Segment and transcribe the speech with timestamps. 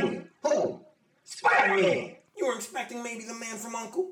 [0.00, 0.80] Who?
[1.24, 2.16] Spider-Man.
[2.36, 4.10] You were expecting maybe the man from Uncle?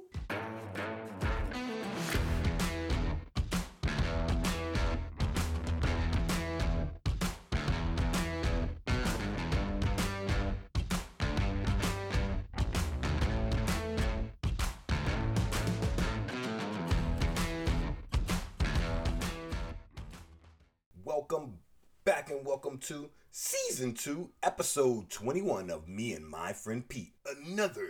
[23.82, 27.14] Season 2, episode 21 of Me and My Friend Pete.
[27.44, 27.88] Another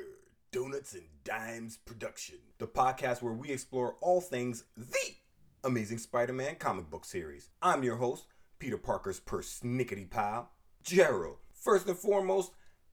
[0.51, 2.37] Donuts and Dimes production.
[2.57, 4.97] The podcast where we explore all things the
[5.63, 7.51] Amazing Spider Man comic book series.
[7.61, 8.25] I'm your host,
[8.59, 10.51] Peter Parker's persnickety pal,
[10.83, 11.37] Gerald.
[11.53, 12.53] First and foremost,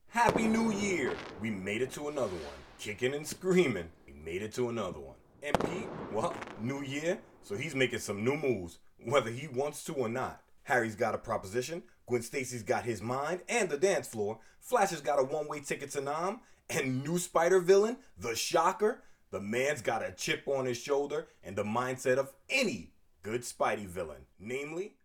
[0.10, 1.16] Happy New Year!
[1.40, 2.60] We made it to another one.
[2.80, 5.16] Kicking and screaming, we made it to another one.
[5.42, 9.94] And Pete, well, new year, so he's making some new moves, whether he wants to
[9.94, 10.42] or not.
[10.64, 15.00] Harry's got a proposition, Gwen Stacy's got his mind and the dance floor, Flash has
[15.00, 20.04] got a one-way ticket to Nam, and new Spider villain, the Shocker, the man's got
[20.04, 24.96] a chip on his shoulder and the mindset of any good Spidey villain, namely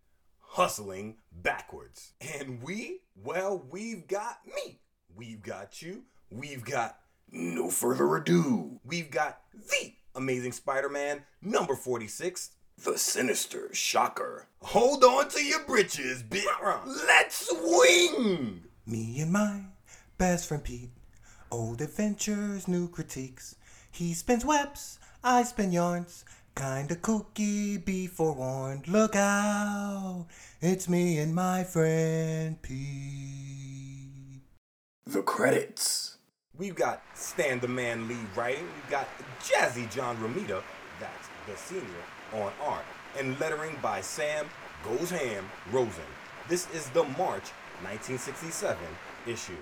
[0.41, 2.14] hustling backwards.
[2.41, 4.80] And we, well, we've got me.
[5.14, 6.05] We've got you.
[6.30, 6.98] We've got
[7.30, 8.80] no further ado.
[8.82, 12.50] We've got the Amazing Spider-Man number 46,
[12.83, 14.47] the Sinister Shocker.
[14.62, 16.44] Hold on to your britches, bitch.
[17.06, 18.64] Let's swing.
[18.86, 19.62] Me and my
[20.19, 20.91] best friend Pete.
[21.50, 23.56] Old adventures, new critiques.
[23.91, 26.25] He spins webs, I spin yarns.
[26.56, 28.86] Kinda kooky, be forewarned.
[28.86, 30.27] Look out,
[30.61, 34.41] it's me and my friend Pete.
[35.06, 36.19] The credits.
[36.56, 38.69] We've got Stan the Man Lee writing.
[38.75, 39.09] We've got
[39.41, 40.62] Jazzy John Romita,
[41.00, 42.84] that's the senior, on art.
[43.19, 44.47] And lettering by Sam
[44.84, 46.05] Goes Ham Rosen.
[46.48, 47.50] This is the March
[47.83, 48.77] 1967
[49.27, 49.56] issue.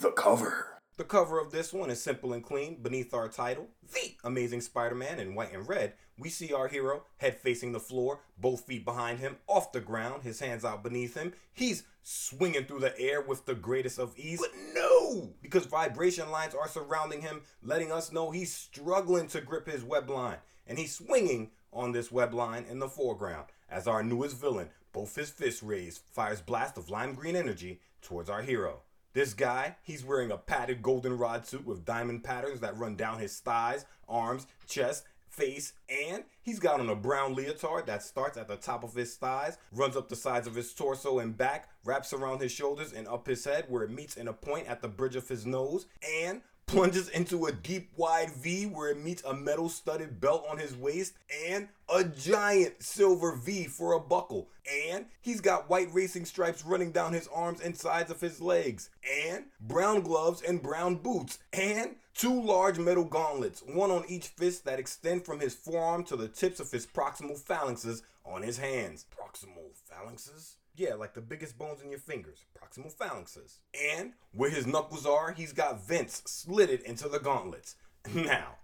[0.00, 0.78] The cover.
[0.98, 2.82] The cover of this one is simple and clean.
[2.82, 7.04] Beneath our title, The Amazing Spider Man in white and red, we see our hero
[7.18, 11.16] head facing the floor, both feet behind him, off the ground, his hands out beneath
[11.16, 11.32] him.
[11.52, 14.40] He's swinging through the air with the greatest of ease.
[14.40, 15.30] But no!
[15.40, 20.10] Because vibration lines are surrounding him, letting us know he's struggling to grip his web
[20.10, 20.38] line.
[20.66, 25.14] And he's swinging on this web line in the foreground as our newest villain, both
[25.14, 28.80] his fists raised, fires blast of lime green energy towards our hero.
[29.12, 33.38] This guy, he's wearing a padded goldenrod suit with diamond patterns that run down his
[33.40, 38.56] thighs, arms, chest, face, and he's got on a brown leotard that starts at the
[38.56, 42.40] top of his thighs, runs up the sides of his torso and back, wraps around
[42.40, 45.16] his shoulders and up his head where it meets in a point at the bridge
[45.16, 45.86] of his nose,
[46.24, 50.58] and plunges into a deep wide V where it meets a metal studded belt on
[50.58, 51.14] his waist
[51.48, 54.48] and a giant silver V for a buckle.
[54.86, 58.90] And he's got white racing stripes running down his arms and sides of his legs.
[59.26, 61.38] And brown gloves and brown boots.
[61.54, 66.16] And two large metal gauntlets, one on each fist that extend from his forearm to
[66.16, 69.06] the tips of his proximal phalanxes on his hands.
[69.10, 70.56] Proximal phalanxes?
[70.78, 73.58] Yeah, like the biggest bones in your fingers, proximal phalanxes.
[73.96, 77.74] And where his knuckles are, he's got vents slitted into the gauntlets.
[78.14, 78.54] Now,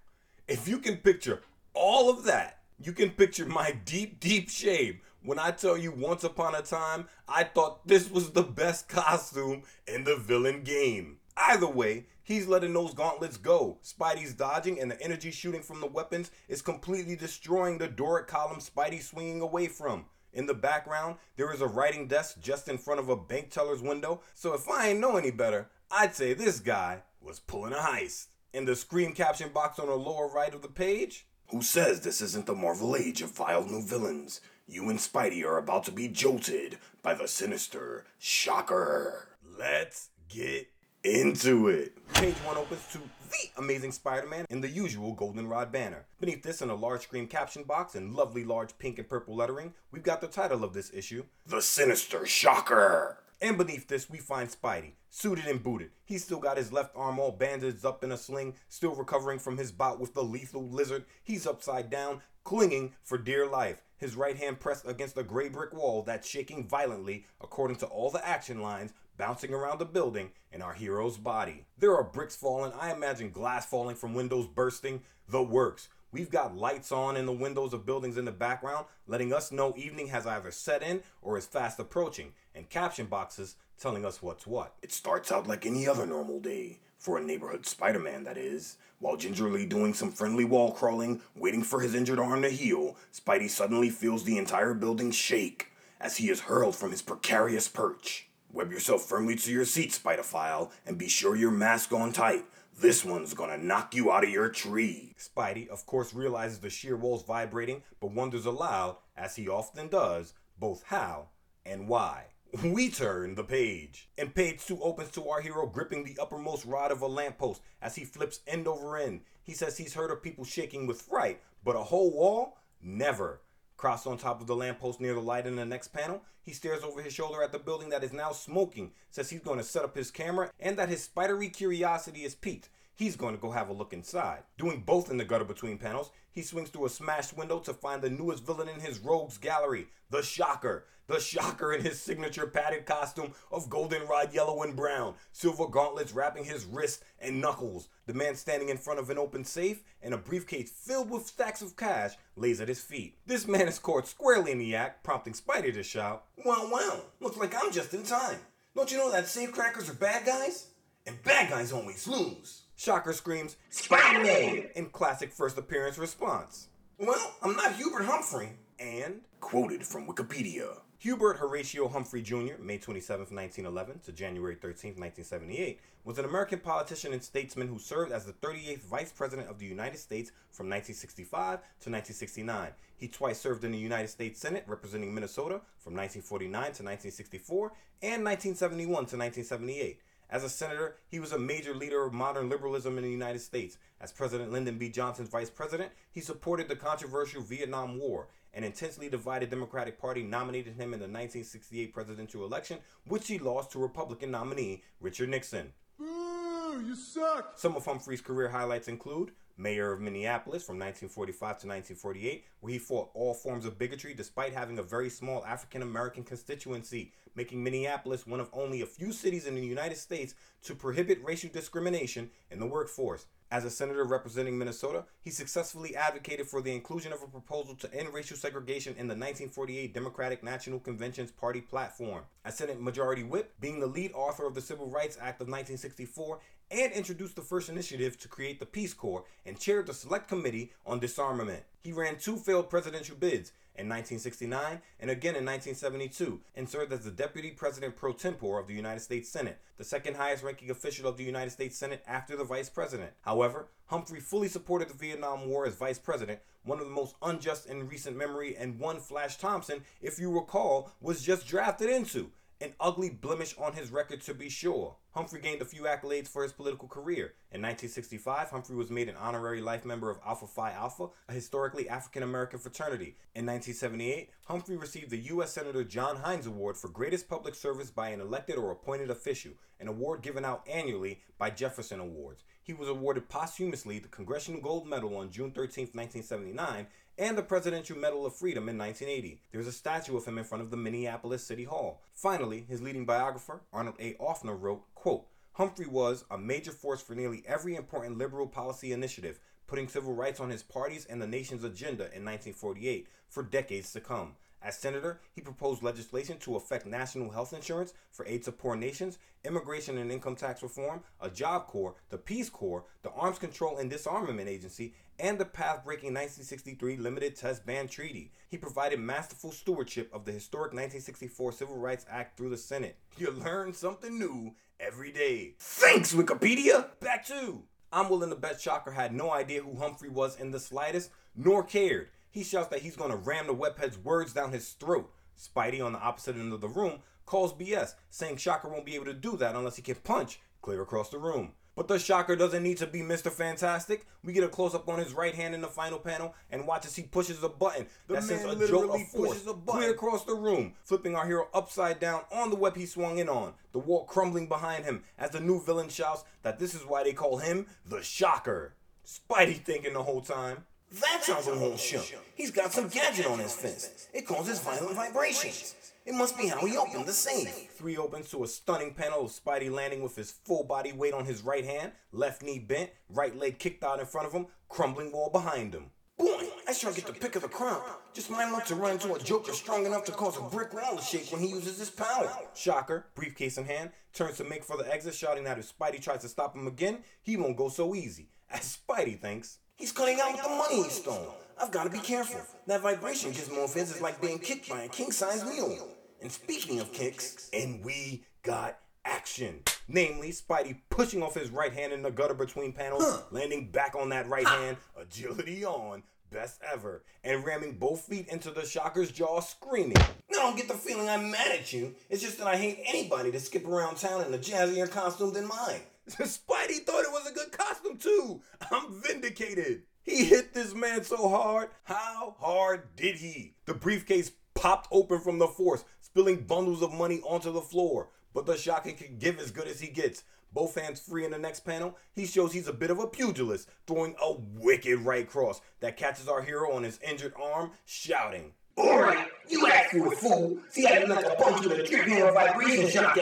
[0.46, 1.42] if you can picture
[1.74, 6.22] all of that, you can picture my deep, deep shame when I tell you once
[6.22, 11.16] upon a time I thought this was the best costume in the villain game.
[11.36, 13.78] Either way, he's letting those gauntlets go.
[13.82, 18.60] Spidey's dodging and the energy shooting from the weapons is completely destroying the Doric column
[18.60, 20.04] Spidey's swinging away from.
[20.34, 23.80] In the background, there is a writing desk just in front of a bank teller's
[23.80, 27.76] window, so if I ain't know any better, I'd say this guy was pulling a
[27.76, 28.26] heist.
[28.52, 32.20] In the screen caption box on the lower right of the page, Who says this
[32.20, 34.40] isn't the Marvel Age of vile new villains?
[34.66, 39.28] You and Spidey are about to be jolted by the sinister Shocker.
[39.58, 40.68] let's get
[41.04, 41.92] Into it.
[42.14, 43.00] Page one opens to
[43.34, 46.06] The Amazing Spider Man in the usual goldenrod banner.
[46.20, 49.74] Beneath this, in a large screen caption box in lovely large pink and purple lettering,
[49.90, 51.24] we've got the title of this issue.
[51.46, 53.18] The sinister Shocker.
[53.42, 55.90] And beneath this, we find Spidey, suited and booted.
[56.04, 59.58] He's still got his left arm all bandaged up in a sling, still recovering from
[59.58, 61.04] his bout with the lethal lizard.
[61.24, 65.72] He's upside down, clinging for dear life, his right hand pressed against a gray brick
[65.72, 70.62] wall that's shaking violently, according to all the action lines, bouncing around the building in
[70.62, 71.66] our hero's body.
[71.78, 75.88] There are bricks falling, I imagine glass falling from windows bursting, the works.
[76.12, 79.74] We've got lights on in the windows of buildings in the background, letting us know
[79.76, 84.46] evening has either set in or is fast approaching, and caption boxes telling us what's
[84.46, 84.74] what.
[84.80, 88.78] It starts out like any other normal day, for a neighborhood Spider Man, that is.
[88.98, 93.50] While gingerly doing some friendly wall crawling, waiting for his injured arm to heal, Spidey
[93.50, 95.70] suddenly feels the entire building shake
[96.00, 98.28] as he is hurled from his precarious perch.
[98.54, 102.44] Web yourself firmly to your seat, Spiderphile, and be sure your mask on tight.
[102.78, 105.16] This one's gonna knock you out of your tree.
[105.18, 110.34] Spidey, of course, realizes the sheer walls vibrating, but wonders aloud, as he often does,
[110.56, 111.30] both how
[111.66, 112.26] and why.
[112.62, 114.08] We turn the page.
[114.16, 117.96] And page two opens to our hero gripping the uppermost rod of a lamppost as
[117.96, 119.22] he flips end over end.
[119.42, 122.58] He says he's heard of people shaking with fright, but a whole wall?
[122.80, 123.40] Never.
[123.76, 126.82] Crossed on top of the lamppost near the light in the next panel, he stares
[126.82, 129.84] over his shoulder at the building that is now smoking, says he's going to set
[129.84, 132.68] up his camera, and that his spidery curiosity is piqued.
[132.96, 134.44] He's going to go have a look inside.
[134.56, 138.00] Doing both in the gutter between panels, he swings through a smashed window to find
[138.00, 140.86] the newest villain in his rogues gallery, the Shocker.
[141.06, 146.44] The Shocker in his signature padded costume of goldenrod yellow and brown, silver gauntlets wrapping
[146.44, 147.88] his wrists and knuckles.
[148.06, 151.60] The man standing in front of an open safe and a briefcase filled with stacks
[151.60, 153.18] of cash lays at his feet.
[153.26, 157.36] This man is caught squarely in the act, prompting Spidey to shout, Wow, wow, looks
[157.36, 158.38] like I'm just in time.
[158.74, 160.68] Don't you know that safecrackers are bad guys?
[161.06, 162.62] And bad guys always lose.
[162.76, 164.68] Shocker screams, Spider-Man!
[164.74, 166.68] in classic first appearance response.
[166.98, 168.50] Well, I'm not Hubert Humphrey.
[168.78, 170.78] And Quoted from Wikipedia.
[170.98, 177.12] Hubert Horatio Humphrey Jr., May 27, 1911 to January 13, 1978, was an American politician
[177.12, 181.58] and statesman who served as the 38th Vice President of the United States from 1965
[181.58, 182.70] to 1969.
[182.96, 188.24] He twice served in the United States Senate representing Minnesota from 1949 to 1964 and
[188.24, 190.00] 1971 to 1978.
[190.30, 193.78] As a senator, he was a major leader of modern liberalism in the United States.
[194.00, 194.88] As President Lyndon B.
[194.88, 198.28] Johnson's vice president, he supported the controversial Vietnam War.
[198.52, 203.72] An intensely divided Democratic Party nominated him in the 1968 presidential election, which he lost
[203.72, 205.72] to Republican nominee Richard Nixon.
[205.98, 206.84] Boo!
[206.86, 207.54] You suck!
[207.56, 212.78] Some of Humphrey's career highlights include mayor of Minneapolis from 1945 to 1948, where he
[212.78, 218.26] fought all forms of bigotry despite having a very small African American constituency, making Minneapolis
[218.26, 222.58] one of only a few cities in the United States to prohibit racial discrimination in
[222.58, 223.26] the workforce.
[223.54, 227.94] As a senator representing Minnesota, he successfully advocated for the inclusion of a proposal to
[227.94, 232.24] end racial segregation in the 1948 Democratic National Convention's party platform.
[232.44, 236.40] As Senate Majority Whip, being the lead author of the Civil Rights Act of 1964
[236.70, 240.72] and introduced the first initiative to create the Peace Corps and chaired the Select Committee
[240.86, 241.62] on Disarmament.
[241.82, 247.04] He ran two failed presidential bids in 1969 and again in 1972 and served as
[247.04, 251.08] the Deputy President pro tempore of the United States Senate, the second highest ranking official
[251.08, 253.10] of the United States Senate after the Vice President.
[253.22, 257.66] However, Humphrey fully supported the Vietnam War as Vice President, one of the most unjust
[257.66, 262.30] in recent memory, and one Flash Thompson, if you recall, was just drafted into
[262.64, 264.96] an ugly blemish on his record to be sure.
[265.10, 267.34] Humphrey gained a few accolades for his political career.
[267.52, 271.88] In 1965, Humphrey was made an honorary life member of Alpha Phi Alpha, a historically
[271.90, 273.16] African American fraternity.
[273.34, 275.52] In 1978, Humphrey received the U.S.
[275.52, 279.88] Senator John Heinz Award for Greatest Public Service by an elected or appointed official, an
[279.88, 282.44] award given out annually by Jefferson Awards.
[282.64, 286.86] He was awarded posthumously the Congressional Gold Medal on June 13, 1979,
[287.18, 289.42] and the Presidential Medal of Freedom in 1980.
[289.52, 292.00] There's a statue of him in front of the Minneapolis City Hall.
[292.14, 294.14] Finally, his leading biographer, Arnold A.
[294.14, 299.40] Offner, wrote, quote, Humphrey was a major force for nearly every important liberal policy initiative,
[299.66, 304.00] putting civil rights on his party's and the nation's agenda in 1948 for decades to
[304.00, 304.36] come.
[304.64, 309.18] As senator, he proposed legislation to affect national health insurance for aid to poor nations,
[309.44, 313.90] immigration and income tax reform, a job corps, the Peace Corps, the Arms Control and
[313.90, 318.32] Disarmament Agency, and the path breaking 1963 Limited Test Ban Treaty.
[318.48, 322.96] He provided masterful stewardship of the historic 1964 Civil Rights Act through the Senate.
[323.18, 325.56] You learn something new every day.
[325.58, 326.98] Thanks, Wikipedia!
[327.00, 330.58] Back to I'm willing to bet Shocker had no idea who Humphrey was in the
[330.58, 332.08] slightest, nor cared.
[332.34, 335.08] He shouts that he's gonna ram the webhead's words down his throat.
[335.38, 339.04] Spidey, on the opposite end of the room, calls BS, saying Shocker won't be able
[339.04, 341.52] to do that unless he can punch clear across the room.
[341.76, 343.30] But the Shocker doesn't need to be Mr.
[343.30, 344.08] Fantastic.
[344.24, 346.86] We get a close up on his right hand in the final panel and watch
[346.86, 349.54] as he pushes a button The that sends man a jolt of force pushes a
[349.54, 349.80] button.
[349.80, 353.28] clear across the room, flipping our hero upside down on the web he swung in
[353.28, 357.04] on, the wall crumbling behind him as the new villain shouts that this is why
[357.04, 358.74] they call him the Shocker.
[359.06, 360.64] Spidey thinking the whole time.
[361.00, 362.02] That sounds a whole show.
[362.36, 364.08] He's got some gadget on his fist.
[364.12, 365.74] It causes violent vibrations.
[366.06, 367.70] It must be how he opened the safe.
[367.72, 371.24] Three opens to a stunning panel of Spidey landing with his full body weight on
[371.24, 375.10] his right hand, left knee bent, right leg kicked out in front of him, crumbling
[375.10, 375.90] wall behind him.
[376.16, 378.14] Boy, I sure get the pick of the crop.
[378.14, 380.96] Just mind not to run into a joker strong enough to cause a brick wall
[380.96, 382.30] to shake when he uses his power.
[382.54, 386.20] Shocker, briefcase in hand, turns to make for the exit, shouting that if Spidey tries
[386.20, 388.28] to stop him again, he won't go so easy.
[388.48, 389.58] As Spidey thinks.
[389.76, 391.34] He's cutting out with the money he stole.
[391.60, 392.40] I've got to be careful.
[392.66, 395.88] That vibration gives more offense is like being kicked by a king-size mule.
[396.22, 399.60] And speaking of kicks, And we got action.
[399.88, 404.08] Namely, Spidey pushing off his right hand in the gutter between panels, landing back on
[404.10, 409.40] that right hand, agility on, best ever, and ramming both feet into the Shocker's jaw,
[409.40, 409.96] screaming.
[410.30, 411.94] Now, I don't get the feeling I'm mad at you.
[412.08, 415.46] It's just that I hate anybody to skip around town in a jazzier costume than
[415.46, 415.80] mine.
[416.10, 418.42] Spidey thought it was a good costume too.
[418.70, 419.82] I'm vindicated.
[420.02, 421.70] He hit this man so hard.
[421.84, 423.54] How hard did he?
[423.64, 428.10] The briefcase popped open from the force, spilling bundles of money onto the floor.
[428.34, 430.24] But the Shocker can give as good as he gets.
[430.52, 433.68] Both hands free in the next panel, he shows he's a bit of a pugilist,
[433.86, 438.52] throwing a wicked right cross that catches our hero on his injured arm, shouting.
[438.78, 440.58] Alright, you asked for it, fool.
[440.68, 443.18] See you like a punch with a trip vibration shock.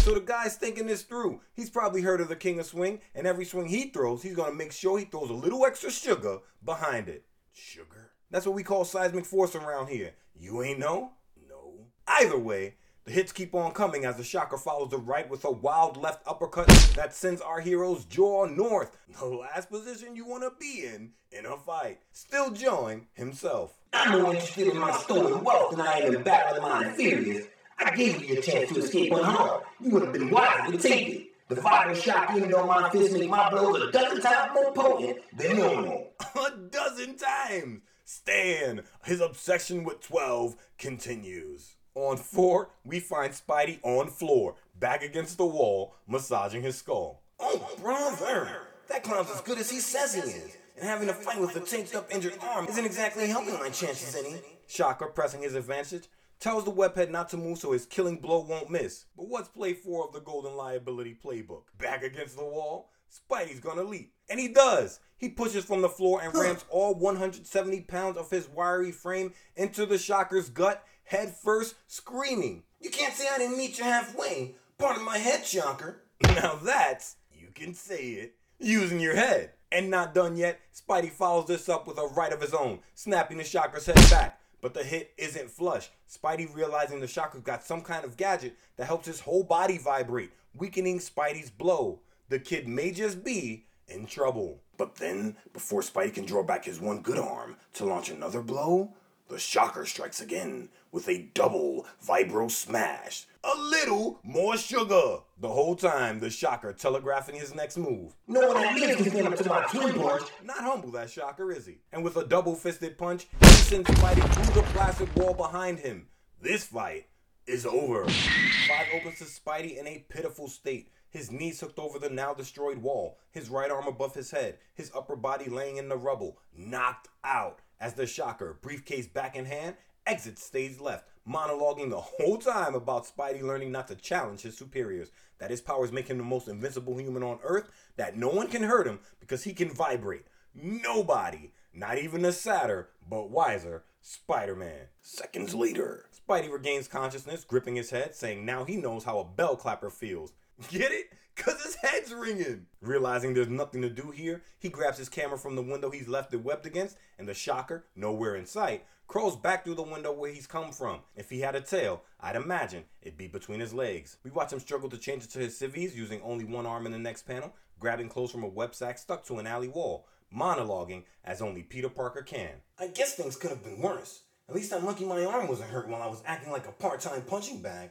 [0.00, 1.42] So the guy's thinking this through.
[1.52, 4.54] He's probably heard of the King of Swing, and every swing he throws, he's gonna
[4.54, 7.26] make sure he throws a little extra sugar behind it.
[7.52, 8.10] Sugar?
[8.30, 10.12] That's what we call seismic force around here.
[10.34, 11.12] You ain't know?
[11.46, 11.74] No.
[12.06, 15.50] Either way, the hits keep on coming as the Shocker follows the right with a
[15.50, 20.52] wild left uppercut that sends our hero's jaw north, the last position you want to
[20.58, 21.98] be in in a fight.
[22.12, 23.78] Still jawing himself.
[23.92, 27.48] I'm more interested in my stolen wealth than I am in battling my inferiors.
[27.80, 29.64] I gave you a chance to escape unharmed.
[29.80, 31.26] You would have been wise to take it.
[31.48, 35.18] The vibro shock unit on my fist make my blows a dozen times more potent
[35.36, 36.12] than normal.
[36.20, 37.80] a dozen times.
[38.04, 41.76] Stan, his obsession with 12 continues.
[41.94, 47.22] On 4, we find Spidey on floor, back against the wall, massaging his skull.
[47.40, 48.48] Oh, brother!
[48.88, 50.56] That clown's as good as he says he is.
[50.76, 54.14] And having a fight with a taped up injured arm isn't exactly helping my chances
[54.14, 54.36] any.
[54.66, 56.08] Shocker, pressing his advantage,
[56.40, 59.04] tells the webhead not to move so his killing blow won't miss.
[59.16, 61.64] But what's play 4 of the Golden Liability playbook?
[61.78, 62.90] Back against the wall?
[63.10, 64.14] Spidey's gonna leap.
[64.28, 65.00] And he does.
[65.16, 69.84] He pushes from the floor and rams all 170 pounds of his wiry frame into
[69.84, 72.62] the Shocker's gut, head first, screaming.
[72.80, 74.54] You can't say I didn't meet you halfway.
[74.78, 76.02] Part of my head, Shocker.
[76.22, 79.52] Now that's, you can say it, using your head.
[79.72, 83.38] And not done yet, Spidey follows this up with a right of his own, snapping
[83.38, 84.39] the Shocker's head back.
[84.60, 85.90] But the hit isn't flush.
[86.08, 90.32] Spidey realizing the Shocker's got some kind of gadget that helps his whole body vibrate,
[90.54, 92.00] weakening Spidey's blow.
[92.28, 94.60] The kid may just be in trouble.
[94.76, 98.94] But then, before Spidey can draw back his one good arm to launch another blow,
[99.30, 103.26] the Shocker strikes again with a double vibro smash.
[103.44, 105.18] A little more sugar.
[105.38, 108.16] The whole time, the Shocker telegraphing his next move.
[108.26, 110.28] No one that lives can stand up to my twin punch.
[110.44, 111.78] Not humble, that Shocker, is he?
[111.92, 116.08] And with a double fisted punch, he sends Spidey through the plastic wall behind him.
[116.42, 117.06] This fight
[117.46, 118.08] is over.
[118.08, 120.90] Five opens to Spidey in a pitiful state.
[121.08, 124.90] His knees hooked over the now destroyed wall, his right arm above his head, his
[124.94, 129.76] upper body laying in the rubble, knocked out as the Shocker, briefcase back in hand,
[130.06, 135.10] exits stage left, monologuing the whole time about Spidey learning not to challenge his superiors,
[135.38, 138.62] that his powers make him the most invincible human on Earth, that no one can
[138.62, 140.26] hurt him because he can vibrate.
[140.54, 144.88] Nobody, not even the sadder but wiser Spider Man.
[145.02, 149.56] Seconds later, Spidey regains consciousness, gripping his head, saying now he knows how a bell
[149.56, 150.32] clapper feels.
[150.70, 151.12] Get it?
[151.40, 152.66] Cause his head's ringing.
[152.82, 156.34] Realizing there's nothing to do here, he grabs his camera from the window he's left
[156.34, 160.30] it webbed against, and the shocker, nowhere in sight, crawls back through the window where
[160.30, 161.00] he's come from.
[161.16, 164.18] If he had a tail, I'd imagine it'd be between his legs.
[164.22, 166.92] We watch him struggle to change it to his civvies using only one arm in
[166.92, 171.04] the next panel, grabbing clothes from a web sack stuck to an alley wall, monologuing
[171.24, 172.50] as only Peter Parker can.
[172.78, 174.24] I guess things could have been worse.
[174.46, 177.00] At least I'm lucky my arm wasn't hurt while I was acting like a part
[177.00, 177.90] time punching bag.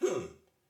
[0.00, 0.26] Hmm,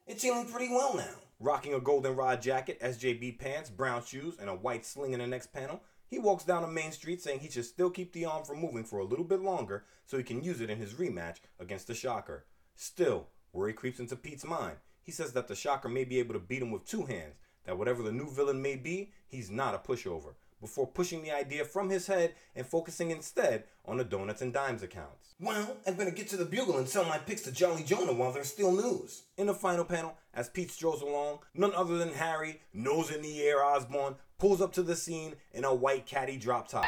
[0.06, 1.23] it's healing pretty well now.
[1.40, 5.52] Rocking a goldenrod jacket, SJB pants, brown shoes, and a white sling in the next
[5.52, 8.60] panel, he walks down a main street saying he should still keep the arm from
[8.60, 11.88] moving for a little bit longer so he can use it in his rematch against
[11.88, 12.46] the Shocker.
[12.76, 14.76] Still, worry creeps into Pete's mind.
[15.02, 17.76] He says that the Shocker may be able to beat him with two hands, that
[17.76, 21.90] whatever the new villain may be, he's not a pushover, before pushing the idea from
[21.90, 25.34] his head and focusing instead on the Donuts and Dimes accounts.
[25.40, 28.32] Well, I'm gonna get to the Bugle and sell my picks to Jolly Jonah while
[28.32, 29.24] there's still news.
[29.36, 33.42] In the final panel, as Pete strolls along, none other than Harry, nose in the
[33.42, 36.84] air Osborn, pulls up to the scene in a white caddy drop top.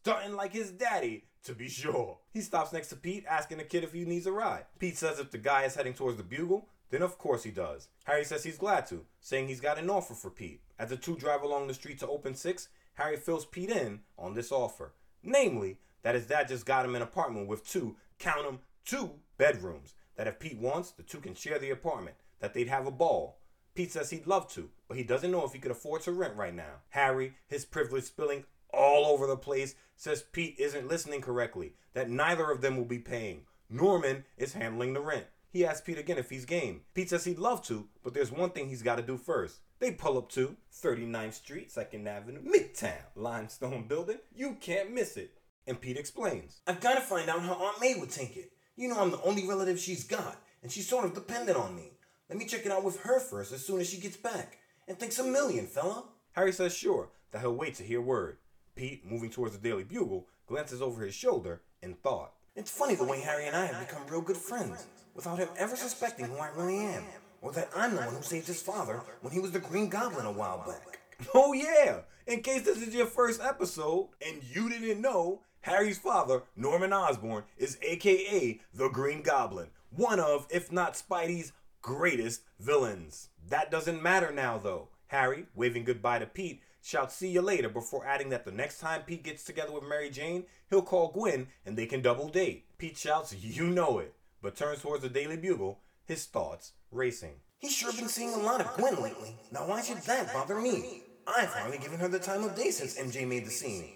[0.00, 2.18] Stunting like his daddy, to be sure.
[2.32, 4.66] He stops next to Pete, asking the kid if he needs a ride.
[4.78, 7.88] Pete says if the guy is heading towards the Bugle, then of course he does.
[8.04, 10.62] Harry says he's glad to, saying he's got an offer for Pete.
[10.78, 14.34] As the two drive along the street to open six, Harry fills Pete in on
[14.34, 14.92] this offer.
[15.22, 19.94] Namely, that his dad just got him an apartment with two, count 'em, two bedrooms.
[20.16, 22.16] That if Pete wants, the two can share the apartment.
[22.40, 23.38] That they'd have a ball.
[23.76, 26.34] Pete says he'd love to, but he doesn't know if he could afford to rent
[26.34, 26.82] right now.
[26.90, 32.50] Harry, his privilege spilling all over the place, says Pete isn't listening correctly, that neither
[32.50, 33.46] of them will be paying.
[33.70, 35.26] Norman is handling the rent.
[35.50, 36.82] He asks Pete again if he's game.
[36.94, 39.60] Pete says he'd love to, but there's one thing he's got to do first.
[39.80, 44.18] They pull up to 39th Street, 2nd Avenue, Midtown, limestone building.
[44.34, 45.32] You can't miss it.
[45.68, 46.60] And Pete explains.
[46.66, 48.52] I've got to find out how Aunt May would take it.
[48.76, 51.92] You know I'm the only relative she's got, and she's sort of dependent on me.
[52.28, 54.58] Let me check it out with her first as soon as she gets back.
[54.88, 56.04] And thanks a million, fella.
[56.32, 58.38] Harry says sure, that he'll wait to hear word.
[58.74, 62.32] Pete, moving towards the Daily Bugle, glances over his shoulder in thought.
[62.56, 65.76] It's funny the way Harry and I have become real good friends, without him ever
[65.76, 67.04] suspecting who I really am,
[67.40, 70.26] or that I'm the one who saved his father when he was the Green Goblin
[70.26, 71.00] a while back.
[71.34, 72.02] Oh, yeah!
[72.28, 77.42] In case this is your first episode and you didn't know, Harry's father, Norman Osborn,
[77.56, 81.52] is aka the Green Goblin, one of, if not Spidey's,
[81.82, 83.30] greatest villains.
[83.48, 84.88] That doesn't matter now, though.
[85.08, 89.02] Harry, waving goodbye to Pete, shouts see you later before adding that the next time
[89.02, 92.66] Pete gets together with Mary Jane, he'll call Gwen and they can double date.
[92.78, 97.34] Pete shouts, you know it, but turns towards the Daily Bugle, his thoughts racing.
[97.58, 99.36] He's sure been seeing a lot of Gwen lately.
[99.52, 101.02] Now why should that bother me?
[101.26, 103.90] I've hardly given her the time of day since MJ made the scene.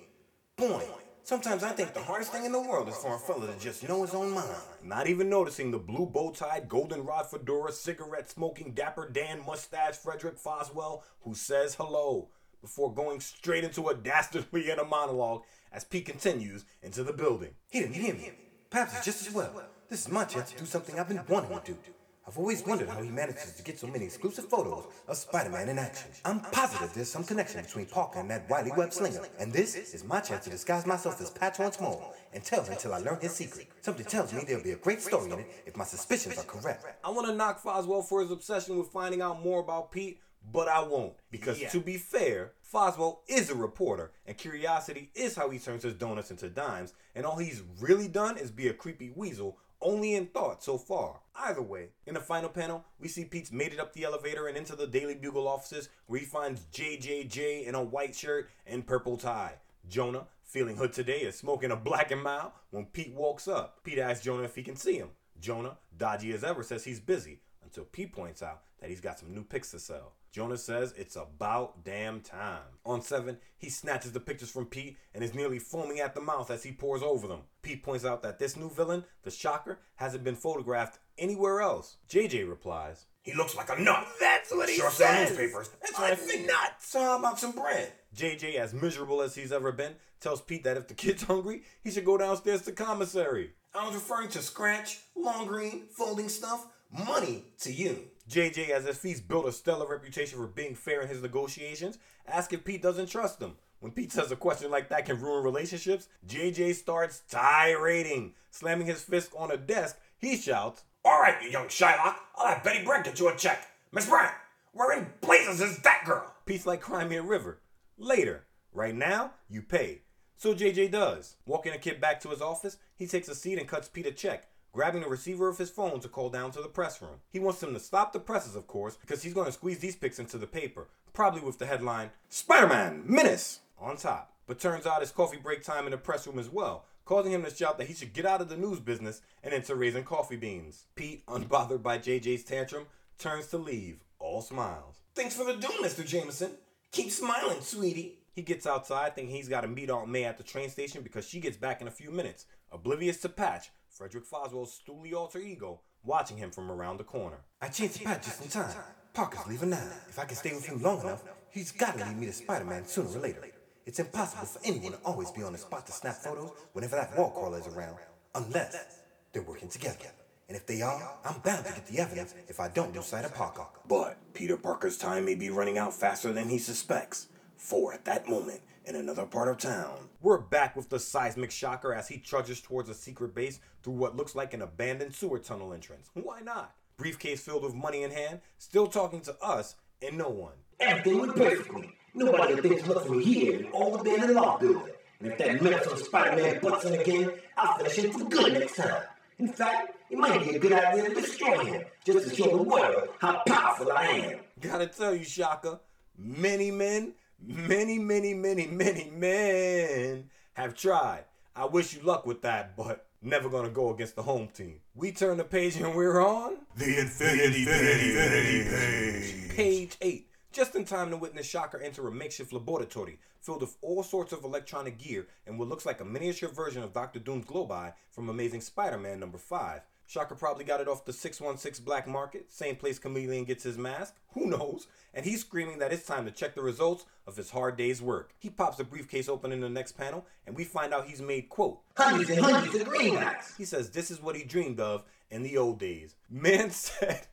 [0.58, 0.84] Boy,
[1.24, 3.88] sometimes I think the hardest thing in the world is for a fella to just
[3.88, 4.50] know his own mind.
[4.84, 10.38] Not even noticing the blue bow tied, goldenrod fedora, cigarette smoking, dapper Dan mustache Frederick
[10.38, 12.28] Foswell, who says hello
[12.60, 17.54] before going straight into a dastardly inner monologue as Pete continues into the building.
[17.70, 18.32] He didn't hear me.
[18.68, 19.62] Perhaps it's just as well.
[19.88, 21.78] This is my chance to do something I've been wanting to do.
[22.26, 25.78] I've always wondered how he manages to get so many exclusive photos of Spider-Man in
[25.78, 26.08] action.
[26.24, 30.04] I'm positive there's some connection between Parker and that wily web slinger, and this is
[30.04, 33.18] my chance to disguise myself as Patch once more and tell him until I learn
[33.20, 33.68] his secret.
[33.80, 36.86] Something tells me there'll be a great story in it if my suspicions are correct.
[37.02, 40.20] I want to knock Foswell for his obsession with finding out more about Pete,
[40.52, 41.14] but I won't.
[41.32, 41.70] Because Yeah.
[41.70, 46.30] to be fair, Foswell is a reporter, and curiosity is how he turns his donuts
[46.30, 50.62] into dimes, and all he's really done is be a creepy weasel, only in thought
[50.62, 51.20] so far.
[51.34, 54.56] Either way, in the final panel, we see Pete's made it up the elevator and
[54.56, 59.16] into the Daily Bugle offices, where he finds JJJ in a white shirt and purple
[59.16, 59.54] tie.
[59.88, 63.82] Jonah, feeling hood today, is smoking a black and mild when Pete walks up.
[63.82, 65.08] Pete asks Jonah if he can see him.
[65.40, 69.34] Jonah, dodgy as ever, says he's busy until Pete points out that he's got some
[69.34, 70.12] new pics to sell.
[70.32, 72.62] Jonah says it's about damn time.
[72.86, 76.50] On 7, he snatches the pictures from Pete and is nearly foaming at the mouth
[76.50, 77.40] as he pours over them.
[77.60, 81.98] Pete points out that this new villain, the Shocker, hasn't been photographed anywhere else.
[82.08, 84.06] JJ replies, He looks like a nut.
[84.18, 85.28] That's what he Sure says.
[85.30, 85.68] newspapers.
[85.82, 86.46] That's I'm what I think.
[86.46, 86.88] nuts.
[86.88, 87.92] So how about some bread?
[88.16, 91.90] JJ, as miserable as he's ever been, tells Pete that if the kid's hungry, he
[91.90, 93.50] should go downstairs to commissary.
[93.74, 98.08] I was referring to scratch, long green, folding stuff, money to you.
[98.28, 102.52] JJ, as if he's built a stellar reputation for being fair in his negotiations, asks
[102.52, 103.56] if Pete doesn't trust him.
[103.80, 108.32] When Pete says a question like that can ruin relationships, JJ starts tirading.
[108.50, 112.62] Slamming his fist on a desk, he shouts, All right, you young Shylock, I'll have
[112.62, 113.68] Betty Brant get you a check.
[113.90, 114.32] Miss Brant,
[114.72, 116.32] where in blazes is that girl?
[116.46, 117.60] Pete's like Cry Me a River.
[117.98, 118.44] Later.
[118.72, 120.02] Right now, you pay.
[120.36, 121.36] So JJ does.
[121.44, 124.12] Walking a kid back to his office, he takes a seat and cuts Pete a
[124.12, 127.20] check, grabbing the receiver of his phone to call down to the press room.
[127.28, 129.96] He wants them to stop the presses, of course, because he's going to squeeze these
[129.96, 134.32] pics into the paper, probably with the headline, Spider-Man, Menace, on top.
[134.46, 137.44] But turns out it's coffee break time in the press room as well, causing him
[137.44, 140.36] to shout that he should get out of the news business and into raising coffee
[140.36, 140.86] beans.
[140.94, 142.86] Pete, unbothered by JJ's tantrum,
[143.18, 144.96] turns to leave, all smiles.
[145.14, 146.06] Thanks for the do, Mr.
[146.06, 146.52] Jameson.
[146.92, 148.18] Keep smiling, sweetie.
[148.32, 151.28] He gets outside thinking he's got to meet Aunt May at the train station because
[151.28, 155.80] she gets back in a few minutes, oblivious to Patch, Frederick Foswell's stooly alter ego,
[156.02, 157.36] watching him from around the corner.
[157.60, 158.74] I changed Pat just in time.
[159.12, 159.86] Parker's leaving now.
[160.08, 162.86] If I can stay with him long enough, he's got to lead me to Spider-Man
[162.86, 163.44] sooner or later.
[163.84, 167.16] It's impossible for anyone to always be on the spot to snap photos whenever that
[167.18, 167.98] wall crawler is around,
[168.34, 169.02] unless
[169.34, 170.06] they're working together.
[170.48, 173.26] And if they are, I'm bound to get the evidence if I don't lose sight
[173.26, 173.66] of Parker.
[173.86, 177.28] But Peter Parker's time may be running out faster than he suspects.
[177.58, 181.92] For at that moment, in another part of town, We're back with the seismic shocker
[181.94, 185.72] as he trudges towards a secret base through what looks like an abandoned sewer tunnel
[185.72, 186.10] entrance.
[186.14, 186.74] Why not?
[186.96, 190.54] Briefcase filled with money in hand, still talking to us and no one.
[190.80, 191.96] Everything went perfectly.
[192.14, 194.92] Nobody would think to look for me here in all the law building.
[195.20, 199.02] And if that meddlesome Spider-Man butts in again, I'll finish him for good next time.
[199.38, 202.62] In fact, it might be a good idea to destroy him, just to show the
[202.62, 204.40] world how powerful I am.
[204.60, 205.80] Gotta tell you, Shocker,
[206.18, 207.14] many men,
[207.46, 211.24] many, many, many, many men have tried.
[211.54, 214.80] I wish you luck with that, but never gonna go against the home team.
[214.94, 219.56] We turn the page and we're on The Infinity, Infinity Page.
[219.56, 220.28] page 8.
[220.52, 224.44] Just in time to witness Shocker enter a makeshift laboratory filled with all sorts of
[224.44, 227.18] electronic gear and what looks like a miniature version of Dr.
[227.18, 229.80] Doom's glow eye from Amazing Spider Man number 5.
[230.12, 234.14] Shocker probably got it off the 616 black market, same place Chameleon gets his mask.
[234.34, 234.86] Who knows?
[235.14, 238.34] And he's screaming that it's time to check the results of his hard day's work.
[238.38, 241.48] He pops the briefcase open in the next panel, and we find out he's made,
[241.48, 243.56] quote, Hundreds and hundreds of greenbacks.
[243.56, 246.14] he says this is what he dreamed of in the old days.
[246.28, 247.26] Man said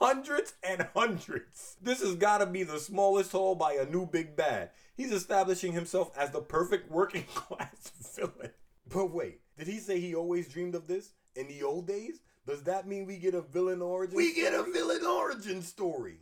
[0.00, 1.76] hundreds and hundreds.
[1.80, 4.70] This has got to be the smallest haul by a new big bad.
[4.94, 8.50] He's establishing himself as the perfect working class villain.
[8.86, 12.20] But wait, did he say he always dreamed of this in the old days?
[12.46, 14.16] Does that mean we get a villain origin?
[14.16, 16.18] We get a villain origin story.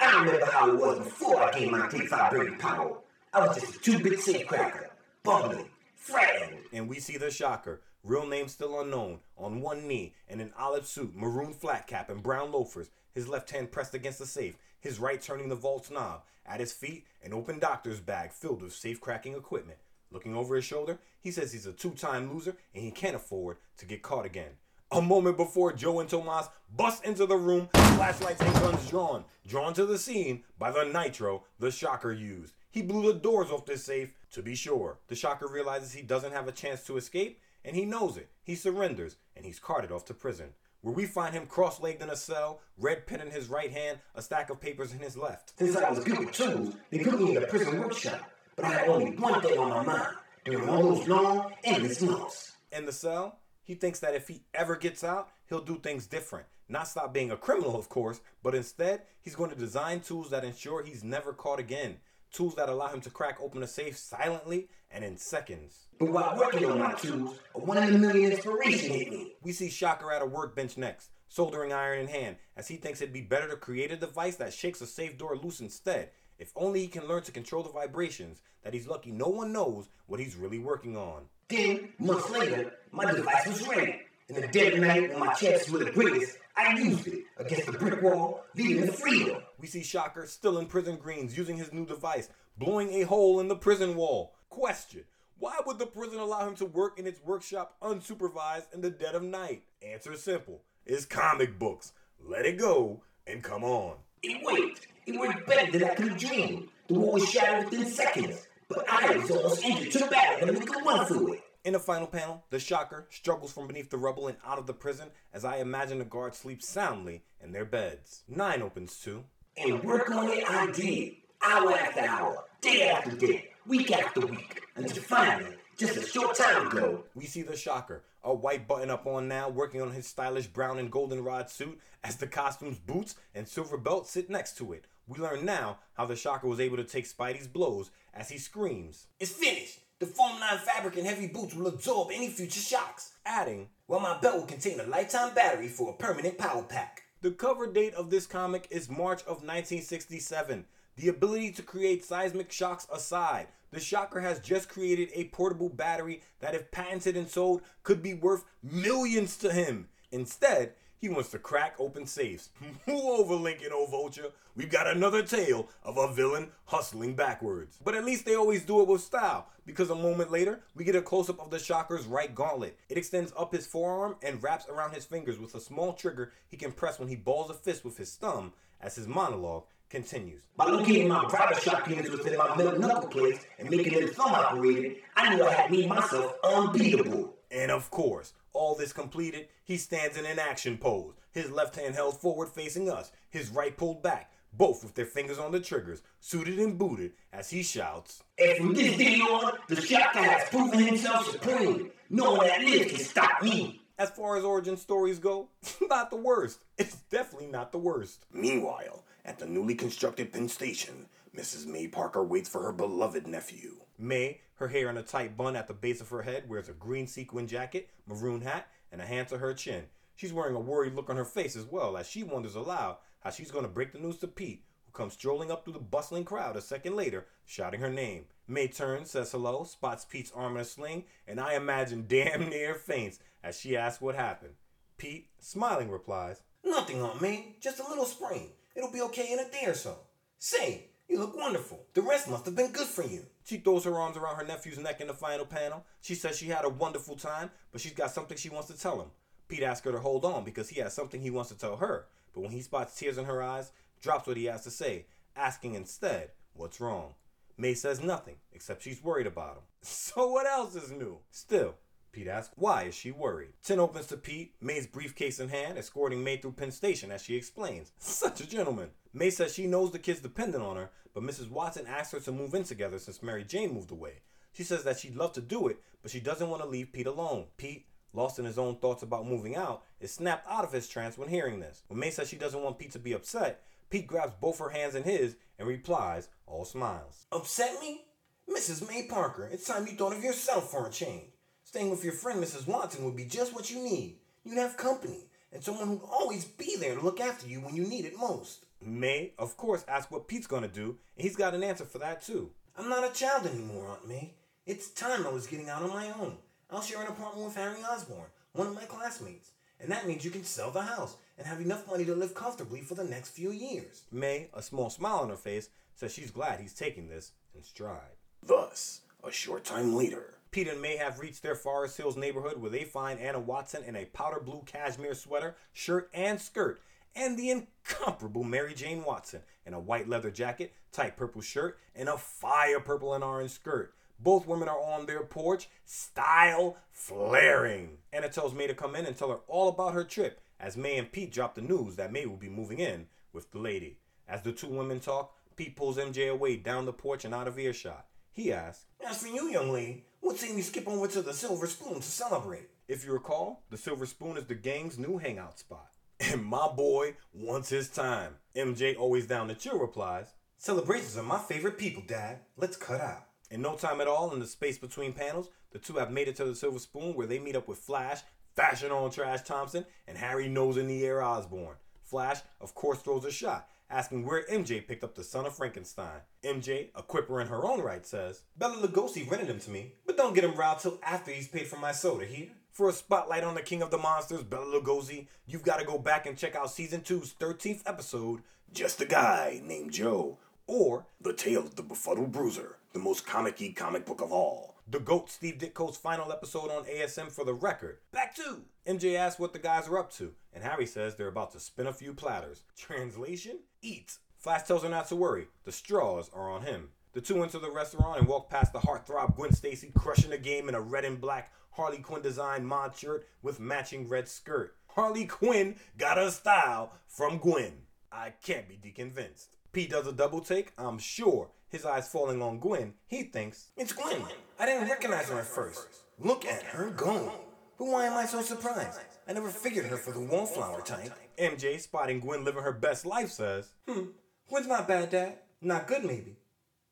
[0.00, 2.98] I remember how it was before I gained my great vibrating power.
[3.32, 4.86] I was just a two-bit safecracker,
[5.24, 6.60] bumbling, frightened.
[6.72, 10.86] And we see the shocker, real name still unknown, on one knee in an olive
[10.86, 15.00] suit, maroon flat cap, and brown loafers, his left hand pressed against the safe, his
[15.00, 16.22] right turning the vault's knob.
[16.46, 19.78] At his feet, an open doctor's bag filled with safe cracking equipment.
[20.12, 23.56] Looking over his shoulder, he says he's a two time loser and he can't afford
[23.78, 24.52] to get caught again.
[24.92, 29.72] A moment before Joe and Tomas bust into the room, flashlights and guns drawn, drawn
[29.72, 32.52] to the scene by the nitro the shocker used.
[32.70, 34.98] He blew the doors off this safe to be sure.
[35.08, 38.28] The shocker realizes he doesn't have a chance to escape, and he knows it.
[38.42, 40.50] He surrenders, and he's carted off to prison,
[40.84, 43.98] where we find him cross legged in a cell, red pen in his right hand,
[44.14, 45.58] a stack of papers in his left.
[45.58, 48.20] Since I was good with tools, they put me in a prison workshop.
[48.54, 52.52] But I had only one thing on my mind during all those long, endless months.
[52.70, 56.44] In the cell, he thinks that if he ever gets out, he'll do things different.
[56.68, 60.44] Not stop being a criminal, of course, but instead, he's going to design tools that
[60.44, 61.96] ensure he's never caught again.
[62.34, 65.86] Tools that allow him to crack open a safe silently and in seconds.
[66.00, 69.34] But while working on my tools, a one in a million inspiration hit me.
[69.40, 73.14] We see Shocker at a workbench next, soldering iron in hand, as he thinks it'd
[73.14, 76.10] be better to create a device that shakes a safe door loose instead.
[76.36, 79.88] If only he can learn to control the vibrations, that he's lucky no one knows
[80.08, 81.26] what he's really working on.
[81.46, 84.00] Then, months later, my device was ready.
[84.28, 87.66] In the dead of night, when my chest was the greatest, I used it against
[87.66, 89.40] the brick wall, leading to freedom.
[89.64, 93.48] We see Shocker still in prison greens using his new device, blowing a hole in
[93.48, 94.34] the prison wall.
[94.50, 95.04] Question
[95.38, 99.14] Why would the prison allow him to work in its workshop unsupervised in the dead
[99.14, 99.62] of night?
[99.80, 101.94] Answer simple it's comic books.
[102.22, 103.96] Let it go and come on.
[104.22, 104.86] It worked.
[105.06, 106.68] It worked better than I could have dreamed.
[106.88, 110.68] The wall was shattered within seconds, but I was almost injured too bad to make
[110.68, 111.44] a run through it.
[111.64, 114.74] In the final panel, the shocker struggles from beneath the rubble and out of the
[114.74, 118.22] prison as I imagine the guards sleep soundly in their beds.
[118.28, 119.24] Nine opens too.
[119.56, 121.14] And work on it I did.
[121.42, 126.66] Hour after hour, day after day, week after week, until finally, just a short time
[126.68, 130.46] ago, We see the shocker, a white button up on now, working on his stylish
[130.46, 134.86] brown and goldenrod suit as the costume's boots and silver belt sit next to it.
[135.06, 139.06] We learn now how the shocker was able to take Spidey's blows as he screams,
[139.20, 139.80] it's finished.
[140.00, 144.18] The foam line fabric and heavy boots will absorb any future shocks, adding, while my
[144.18, 147.03] belt will contain a lifetime battery for a permanent power pack.
[147.24, 150.66] The cover date of this comic is March of 1967.
[150.96, 156.20] The ability to create seismic shocks aside, the Shocker has just created a portable battery
[156.40, 159.88] that, if patented and sold, could be worth millions to him.
[160.12, 162.48] Instead, he wants to crack open safes.
[162.86, 163.84] Move over, Lincoln O.
[163.86, 164.30] Vulture.
[164.56, 167.78] We've got another tale of a villain hustling backwards.
[167.84, 170.96] But at least they always do it with style, because a moment later, we get
[170.96, 172.78] a close up of the Shocker's right gauntlet.
[172.88, 176.56] It extends up his forearm and wraps around his fingers with a small trigger he
[176.56, 180.44] can press when he balls a fist with his thumb as his monologue continues.
[180.56, 184.32] By locating my private shock units within my middle knuckle plates and making them thumb
[184.32, 187.34] operated, I knew I had made myself unbeatable.
[187.50, 191.94] And of course, all this completed, he stands in an action pose, his left hand
[191.94, 196.00] held forward facing us, his right pulled back, both with their fingers on the triggers,
[196.20, 200.78] suited and booted, as he shouts, And from this day on, the shocker has proven
[200.78, 201.90] himself supreme.
[202.08, 203.80] No one that lives can stop me.
[203.98, 205.48] As far as origin stories go,
[205.88, 206.64] not the worst.
[206.78, 208.26] It's definitely not the worst.
[208.32, 211.06] Meanwhile, at the newly constructed Penn Station,
[211.36, 211.66] Mrs.
[211.66, 213.76] May Parker waits for her beloved nephew.
[213.98, 216.72] May, her hair in a tight bun at the base of her head, wears a
[216.72, 219.84] green sequin jacket, maroon hat, and a hand to her chin.
[220.14, 223.30] She's wearing a worried look on her face as well as she wonders aloud how
[223.30, 226.24] she's going to break the news to Pete, who comes strolling up through the bustling
[226.24, 228.26] crowd a second later, shouting her name.
[228.46, 232.74] May turns, says hello, spots Pete's arm in a sling, and I imagine damn near
[232.74, 234.54] faints as she asks what happened.
[234.98, 238.50] Pete, smiling, replies, Nothing on me, just a little sprain.
[238.76, 239.98] It'll be okay in a day or so.
[240.38, 241.84] Say, you look wonderful.
[241.94, 243.26] The rest must have been good for you.
[243.44, 245.84] She throws her arms around her nephew's neck in the final panel.
[246.00, 249.00] She says she had a wonderful time, but she's got something she wants to tell
[249.00, 249.08] him.
[249.48, 252.06] Pete asks her to hold on because he has something he wants to tell her,
[252.32, 255.74] but when he spots tears in her eyes, drops what he has to say, asking
[255.74, 257.14] instead, What's wrong?
[257.56, 259.62] May says nothing, except she's worried about him.
[259.82, 261.18] So what else is new?
[261.30, 261.74] Still,
[262.14, 263.54] Pete asks, why is she worried?
[263.64, 267.34] Tin opens to Pete, May's briefcase in hand, escorting May through Penn Station as she
[267.34, 267.90] explains.
[267.98, 268.90] Such a gentleman.
[269.12, 271.50] May says she knows the kid's dependent on her, but Mrs.
[271.50, 274.22] Watson asks her to move in together since Mary Jane moved away.
[274.52, 277.08] She says that she'd love to do it, but she doesn't want to leave Pete
[277.08, 277.46] alone.
[277.56, 281.18] Pete, lost in his own thoughts about moving out, is snapped out of his trance
[281.18, 281.82] when hearing this.
[281.88, 284.94] When May says she doesn't want Pete to be upset, Pete grabs both her hands
[284.94, 287.26] in his and replies, all smiles.
[287.32, 288.02] Upset me?
[288.48, 288.86] Mrs.
[288.86, 291.33] May Parker, it's time you thought of yourself for a change.
[291.74, 292.68] Staying with your friend Mrs.
[292.68, 294.14] Watson would be just what you need.
[294.44, 297.82] You'd have company, and someone who'd always be there to look after you when you
[297.82, 298.66] need it most.
[298.80, 302.22] May, of course, asks what Pete's gonna do, and he's got an answer for that
[302.22, 302.52] too.
[302.78, 304.34] I'm not a child anymore, Aunt May.
[304.64, 306.36] It's time I was getting out on my own.
[306.70, 309.50] I'll share an apartment with Harry Osborn, one of my classmates.
[309.80, 312.82] And that means you can sell the house and have enough money to live comfortably
[312.82, 314.04] for the next few years.
[314.12, 318.14] May, a small smile on her face, says she's glad he's taking this in stride.
[318.46, 322.70] Thus, a short time later, Pete and May have reached their Forest Hills neighborhood where
[322.70, 326.80] they find Anna Watson in a powder blue cashmere sweater, shirt, and skirt,
[327.16, 332.08] and the incomparable Mary Jane Watson in a white leather jacket, tight purple shirt, and
[332.08, 333.94] a fire purple and orange skirt.
[334.20, 337.98] Both women are on their porch, style flaring.
[338.12, 340.98] Anna tells May to come in and tell her all about her trip as May
[340.98, 343.98] and Pete drop the news that May will be moving in with the lady.
[344.28, 347.58] As the two women talk, Pete pulls MJ away down the porch and out of
[347.58, 348.06] earshot.
[348.34, 351.66] He asks, As for you, young lady, what say we skip over to the Silver
[351.66, 352.70] Spoon to celebrate?
[352.88, 355.90] If you recall, the Silver Spoon is the gang's new hangout spot.
[356.18, 358.36] And my boy wants his time.
[358.56, 362.38] MJ, always down to chill, replies, Celebrations are my favorite people, Dad.
[362.56, 363.26] Let's cut out.
[363.50, 366.36] In no time at all, in the space between panels, the two have made it
[366.36, 368.22] to the Silver Spoon where they meet up with Flash,
[368.56, 371.76] Fashion on Trash Thompson, and Harry Nose in the Air Osborn.
[372.02, 376.20] Flash, of course, throws a shot, asking where MJ picked up the son of Frankenstein.
[376.42, 380.16] MJ, a quipper in her own right, says, Bela Lugosi rented him to me, but
[380.16, 382.48] don't get him riled till after he's paid for my soda here.
[382.72, 385.96] For a spotlight on the King of the Monsters, Bela Lugosi, you've got to go
[385.96, 388.42] back and check out season 2's 13th episode,
[388.72, 393.74] just a guy named Joe, or The Tale of the Befuddled Bruiser, the most comic-y
[393.76, 394.73] comic book of all.
[394.86, 398.00] The GOAT Steve Ditko's final episode on ASM for the record.
[398.12, 401.52] Back to MJ asks what the guys are up to, and Harry says they're about
[401.52, 402.64] to spin a few platters.
[402.76, 403.60] Translation?
[403.80, 404.18] Eat.
[404.36, 405.46] Flash tells her not to worry.
[405.64, 406.90] The straws are on him.
[407.14, 410.68] The two enter the restaurant and walk past the heartthrob Gwen Stacy crushing the game
[410.68, 414.76] in a red and black Harley Quinn designed mod shirt with matching red skirt.
[414.88, 417.72] Harley Quinn got her style from Gwen.
[418.12, 419.56] I can't be deconvinced.
[419.74, 421.50] Pete does a double take, I'm sure.
[421.68, 424.22] His eyes falling on Gwen, he thinks, It's Gwen.
[424.60, 425.88] I didn't recognize her at first.
[426.20, 427.32] Look at her go.
[427.76, 429.00] But why am I so surprised?
[429.26, 431.10] I never figured her for the wallflower type.
[431.36, 434.10] MJ, spotting Gwen living her best life, says, Hmm.
[434.48, 435.38] Gwen's not bad, Dad.
[435.60, 436.36] Not good, maybe.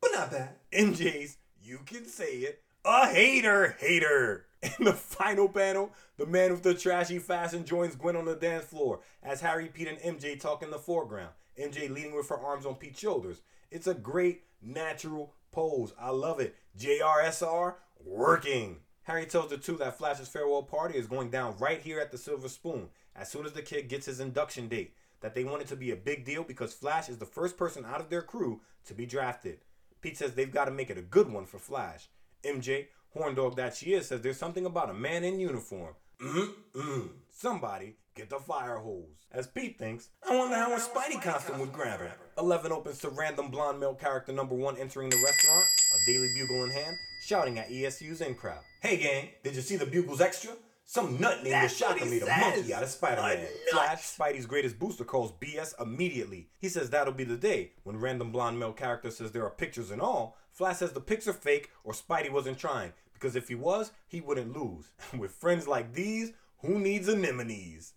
[0.01, 0.49] But not bad.
[0.73, 4.47] MJ's, you can say it, a hater hater.
[4.77, 8.65] In the final panel, the man with the trashy fashion joins Gwen on the dance
[8.65, 11.31] floor as Harry, Pete, and MJ talk in the foreground.
[11.59, 13.41] MJ leaning with her arms on Pete's shoulders.
[13.71, 15.93] It's a great natural pose.
[15.99, 16.55] I love it.
[16.77, 18.77] JRSR working.
[19.03, 22.17] Harry tells the two that Flash's farewell party is going down right here at the
[22.17, 24.95] Silver Spoon as soon as the kid gets his induction date.
[25.21, 27.85] That they want it to be a big deal because Flash is the first person
[27.85, 29.59] out of their crew to be drafted.
[30.01, 32.09] Pete says they've got to make it a good one for Flash.
[32.43, 35.95] MJ, horn dog that she is, says there's something about a man in uniform.
[36.21, 37.09] Mm-mm.
[37.31, 39.27] Somebody get the fire hose.
[39.31, 42.11] As Pete thinks, I wonder how a Spidey costume would grab her.
[42.37, 46.63] 11 opens to random blonde male character number one entering the restaurant, a daily bugle
[46.65, 46.95] in hand,
[47.25, 48.61] shouting at ESU's in crowd.
[48.81, 50.51] Hey, gang, did you see the Bugles Extra?
[50.85, 53.47] Some nut named That's the Shocker made a monkey out of Spider-Man.
[53.71, 56.49] Flash, Spidey's greatest booster, calls BS immediately.
[56.59, 59.91] He says that'll be the day when random blonde male character says there are pictures
[59.91, 60.37] and all.
[60.51, 64.19] Flash says the pics are fake or Spidey wasn't trying because if he was, he
[64.21, 64.91] wouldn't lose.
[65.17, 67.93] With friends like these, who needs anemones?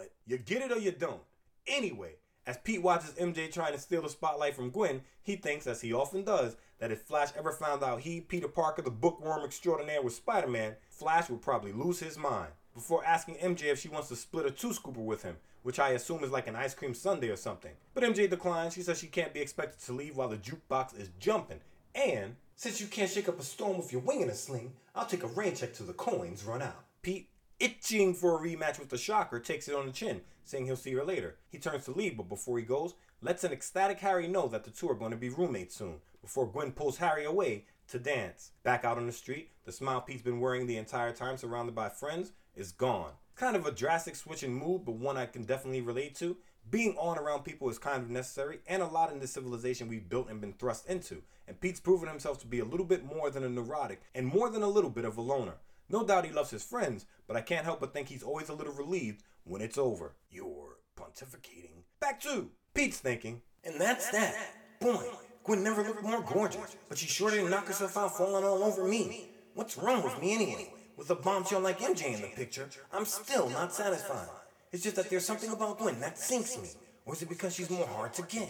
[0.00, 0.12] What?
[0.26, 1.20] You get it or you don't.
[1.66, 2.12] Anyway,
[2.46, 5.92] as Pete watches MJ trying to steal the spotlight from Gwen, he thinks, as he
[5.92, 10.16] often does, that if Flash ever found out he, Peter Parker, the bookworm extraordinaire, was
[10.16, 12.50] Spider Man, Flash would probably lose his mind.
[12.72, 15.90] Before asking MJ if she wants to split a two scooper with him, which I
[15.90, 17.72] assume is like an ice cream sundae or something.
[17.92, 18.72] But MJ declines.
[18.72, 21.60] She says she can't be expected to leave while the jukebox is jumping.
[21.94, 25.06] And Since you can't shake up a storm with your wing in a sling, I'll
[25.06, 26.84] take a rain check till the coins run out.
[27.02, 27.28] Pete,
[27.60, 30.94] itching for a rematch with the Shocker, takes it on the chin, saying he'll see
[30.94, 31.36] her later.
[31.48, 34.70] He turns to leave, but before he goes, lets an ecstatic Harry know that the
[34.70, 38.52] two are going to be roommates soon, before Gwen pulls Harry away to dance.
[38.62, 41.88] Back out on the street, the smile Pete's been wearing the entire time, surrounded by
[41.88, 43.12] friends, is gone.
[43.36, 46.36] kind of a drastic switch in mood, but one I can definitely relate to.
[46.70, 50.10] Being on around people is kind of necessary, and a lot in the civilization we've
[50.10, 51.22] built and been thrust into.
[51.48, 54.50] And Pete's proven himself to be a little bit more than a neurotic, and more
[54.50, 55.54] than a little bit of a loner.
[55.90, 58.54] No doubt he loves his friends, but I can't help but think he's always a
[58.54, 60.14] little relieved when it's over.
[60.30, 61.82] You're pontificating.
[62.00, 63.42] Back to Pete's thinking.
[63.64, 64.36] And that's that.
[64.80, 65.04] Boy,
[65.42, 68.86] Gwen never looked more gorgeous, but she sure didn't knock herself out falling all over
[68.86, 69.30] me.
[69.54, 70.72] What's wrong with me anyway?
[70.96, 74.28] With a bombshell like MJ in the picture, I'm still not satisfied.
[74.70, 76.68] It's just that there's something about Gwen that sinks me.
[77.04, 78.48] Or is it because she's more hard to get?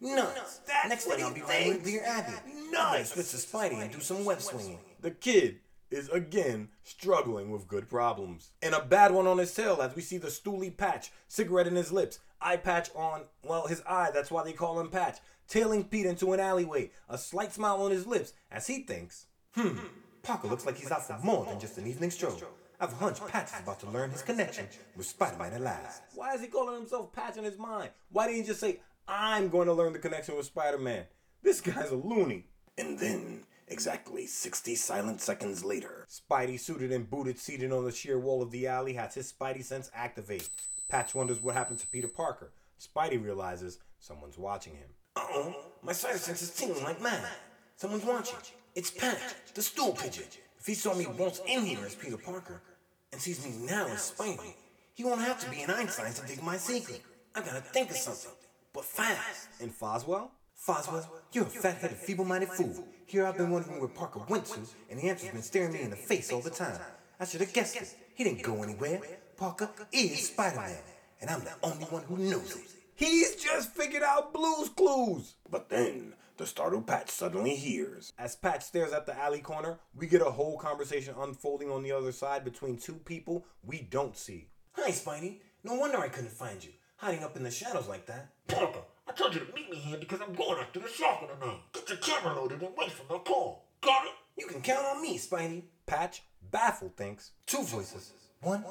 [0.00, 0.60] Nuts.
[0.66, 1.90] That's Next what thing I'll be running with thinks.
[1.90, 2.32] Dear Abby.
[2.70, 3.14] Nuts.
[3.14, 4.78] Switch to Spidey and do some web swinging.
[5.00, 5.60] The kid
[5.96, 8.50] is again struggling with good problems.
[8.62, 11.74] And a bad one on his tail as we see the stooly patch, cigarette in
[11.76, 15.84] his lips, eye patch on, well, his eye, that's why they call him Patch, tailing
[15.84, 19.78] Pete into an alleyway, a slight smile on his lips as he thinks, Hmm.
[20.22, 22.36] Parker looks like he's out for more than just an evening stroll.
[22.78, 26.02] I've a hunch Patch is about to learn his connection with Spider-Man at last.
[26.14, 27.90] why is he calling himself Patch in his mind?
[28.10, 31.04] Why didn't he just say, I'm going to learn the connection with Spider Man?
[31.42, 32.44] This guy's a loony.
[32.76, 38.18] And then, exactly 60 silent seconds later, Spidey, suited and booted, seated on the sheer
[38.18, 40.48] wall of the alley, has his Spidey sense activate.
[40.88, 42.52] Patch wonders what happened to Peter Parker.
[42.80, 44.88] Spidey realizes someone's watching him.
[45.16, 47.26] Uh-oh, my spider sense is tingling like mad.
[47.76, 48.38] Someone's watching.
[48.74, 49.20] It's Patch,
[49.54, 50.24] the stool pigeon.
[50.58, 52.62] If he saw me once in here as Peter Parker,
[53.12, 54.54] and sees me now as Spidey,
[54.94, 57.02] he won't have to be an Einstein to dig my secret.
[57.34, 58.32] I gotta think of something,
[58.72, 59.48] but fast.
[59.60, 60.30] And Foswell?
[60.56, 62.84] Foswell, you're a fat-headed, feeble-minded fool.
[63.04, 65.90] Here I've been wondering where Parker went to, and the answer's been staring me in
[65.90, 66.80] the face all the time.
[67.20, 67.94] I should have guessed it.
[68.14, 69.00] He didn't go anywhere.
[69.36, 70.76] Parker is Spider-Man,
[71.20, 72.72] and I'm the only one who knows it.
[72.94, 75.34] He's just figured out Blue's Clues!
[75.50, 78.12] But then, the startled Patch suddenly hears.
[78.18, 81.92] As Patch stares at the alley corner, we get a whole conversation unfolding on the
[81.92, 84.48] other side between two people we don't see.
[84.72, 85.40] Hi, Spidey.
[85.62, 88.30] No wonder I couldn't find you, hiding up in the shadows like that.
[88.48, 88.80] Parker,
[89.16, 91.60] told you to meet me here because I'm going after the shark in the night.
[91.72, 93.64] Get your camera loaded and wait for my call.
[93.80, 94.12] Got it?
[94.38, 95.62] You can count on me, Spidey.
[95.86, 98.12] Patch, baffled, thinks, Two voices.
[98.40, 98.64] One,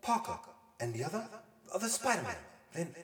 [0.00, 0.38] Parker,
[0.80, 1.24] and the other,
[1.66, 2.34] the other Spider-Man.
[2.74, 2.94] Then,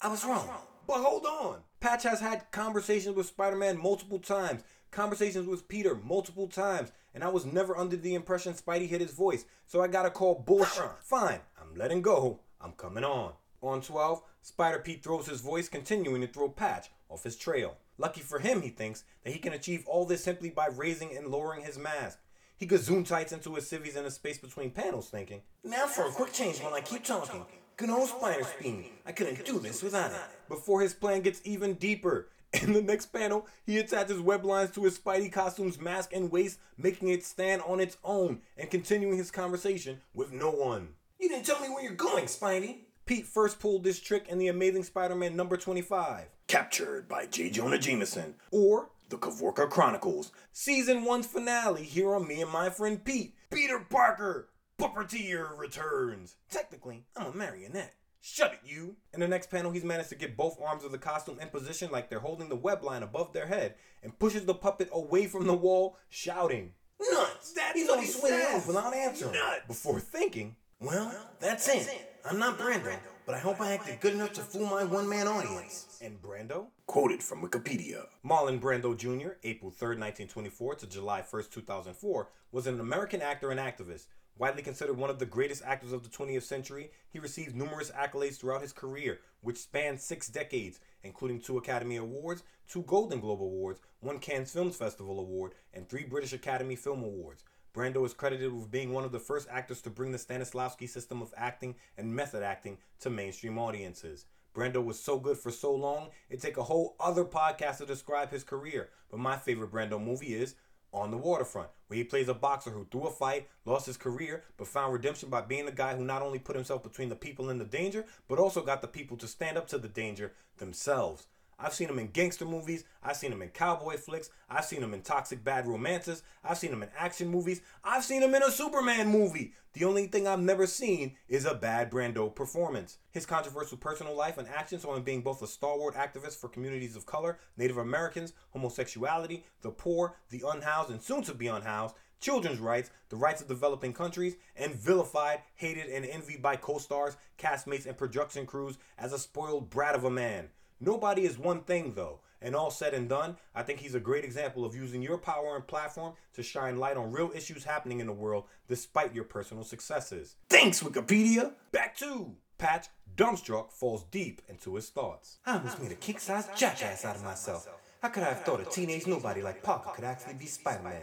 [0.00, 0.48] I was wrong.
[0.86, 1.58] But hold on.
[1.80, 7.22] Patch has had conversations with Spider Man multiple times, conversations with Peter multiple times, and
[7.22, 10.90] I was never under the impression Spidey hit his voice, so I gotta call bullshit.
[11.00, 12.40] Fine, I'm letting go.
[12.60, 13.32] I'm coming on.
[13.62, 17.76] On 12, Spider Pete throws his voice, continuing to throw Patch off his trail.
[17.96, 21.28] Lucky for him, he thinks, that he can achieve all this simply by raising and
[21.28, 22.18] lowering his mask.
[22.56, 26.10] He gazoon tights into his civvies in the space between panels, thinking, Now for a
[26.10, 27.44] quick change while I keep talking.
[27.76, 28.86] Good old Spider Speed.
[29.06, 30.18] I couldn't do this without it.
[30.48, 32.28] before his plan gets even deeper.
[32.62, 36.58] In the next panel, he attaches web lines to his Spidey costume's mask and waist,
[36.76, 40.88] making it stand on its own and continuing his conversation with no one.
[41.18, 42.80] You didn't tell me where you're going, Spidey.
[43.12, 47.50] Pete first pulled this trick in The Amazing Spider Man number 25, Captured by J.
[47.50, 48.36] Jonah Jameson.
[48.50, 50.32] or The Kavorka Chronicles.
[50.54, 53.34] season one's finale here on Me and My Friend Pete.
[53.50, 54.48] Peter Parker,
[54.80, 56.36] Puppeteer returns.
[56.50, 57.92] Technically, I'm a marionette.
[58.22, 58.96] Shut it, you.
[59.12, 61.90] In the next panel, he's managed to get both arms of the costume in position
[61.90, 65.46] like they're holding the web line above their head and pushes the puppet away from
[65.46, 66.72] the wall, shouting.
[66.98, 67.52] Nuts!
[67.52, 68.66] That's He's what only he swinging says.
[68.66, 69.34] without answering.
[69.68, 72.08] Before thinking, Well, that's it.
[72.24, 75.98] I'm not Brando, but I hope I acted good enough to fool my one-man audience.
[76.00, 76.66] and Brando?
[76.86, 78.06] Quoted from Wikipedia.
[78.24, 83.58] Marlon Brando Jr., April 3rd, 1924 to July 1st, 2004, was an American actor and
[83.58, 84.06] activist.
[84.38, 88.36] Widely considered one of the greatest actors of the 20th century, he received numerous accolades
[88.38, 93.80] throughout his career, which spanned six decades, including two Academy Awards, two Golden Globe Awards,
[94.00, 97.44] one Cannes Films Festival Award, and three British Academy Film Awards.
[97.74, 101.22] Brando is credited with being one of the first actors to bring the Stanislavski system
[101.22, 104.26] of acting and method acting to mainstream audiences.
[104.54, 108.30] Brando was so good for so long, it'd take a whole other podcast to describe
[108.30, 108.90] his career.
[109.10, 110.54] But my favorite Brando movie is
[110.92, 114.44] On the Waterfront, where he plays a boxer who, through a fight, lost his career,
[114.58, 117.48] but found redemption by being the guy who not only put himself between the people
[117.48, 121.26] and the danger, but also got the people to stand up to the danger themselves.
[121.62, 122.84] I've seen him in gangster movies.
[123.02, 124.30] I've seen him in cowboy flicks.
[124.50, 126.22] I've seen him in toxic bad romances.
[126.42, 127.62] I've seen him in action movies.
[127.84, 129.54] I've seen him in a Superman movie.
[129.74, 132.98] The only thing I've never seen is a bad Brando performance.
[133.12, 137.06] His controversial personal life and actions him being both a stalwart activist for communities of
[137.06, 142.90] color, Native Americans, homosexuality, the poor, the unhoused, and soon to be unhoused, children's rights,
[143.08, 147.96] the rights of developing countries, and vilified, hated, and envied by co stars, castmates, and
[147.96, 150.48] production crews as a spoiled brat of a man.
[150.84, 154.24] Nobody is one thing, though, And all said and done, I think he's a great
[154.24, 158.08] example of using your power and platform to shine light on real issues happening in
[158.08, 160.34] the world despite your personal successes.
[160.50, 161.52] Thanks, Wikipedia.
[161.70, 165.38] Back to Patch Dumbstruck falls deep into his thoughts.
[165.46, 167.68] I almost made a kick-sized jackass out of myself.
[168.00, 171.02] How could I have thought a teenage nobody like Parker could actually be Spider-Man?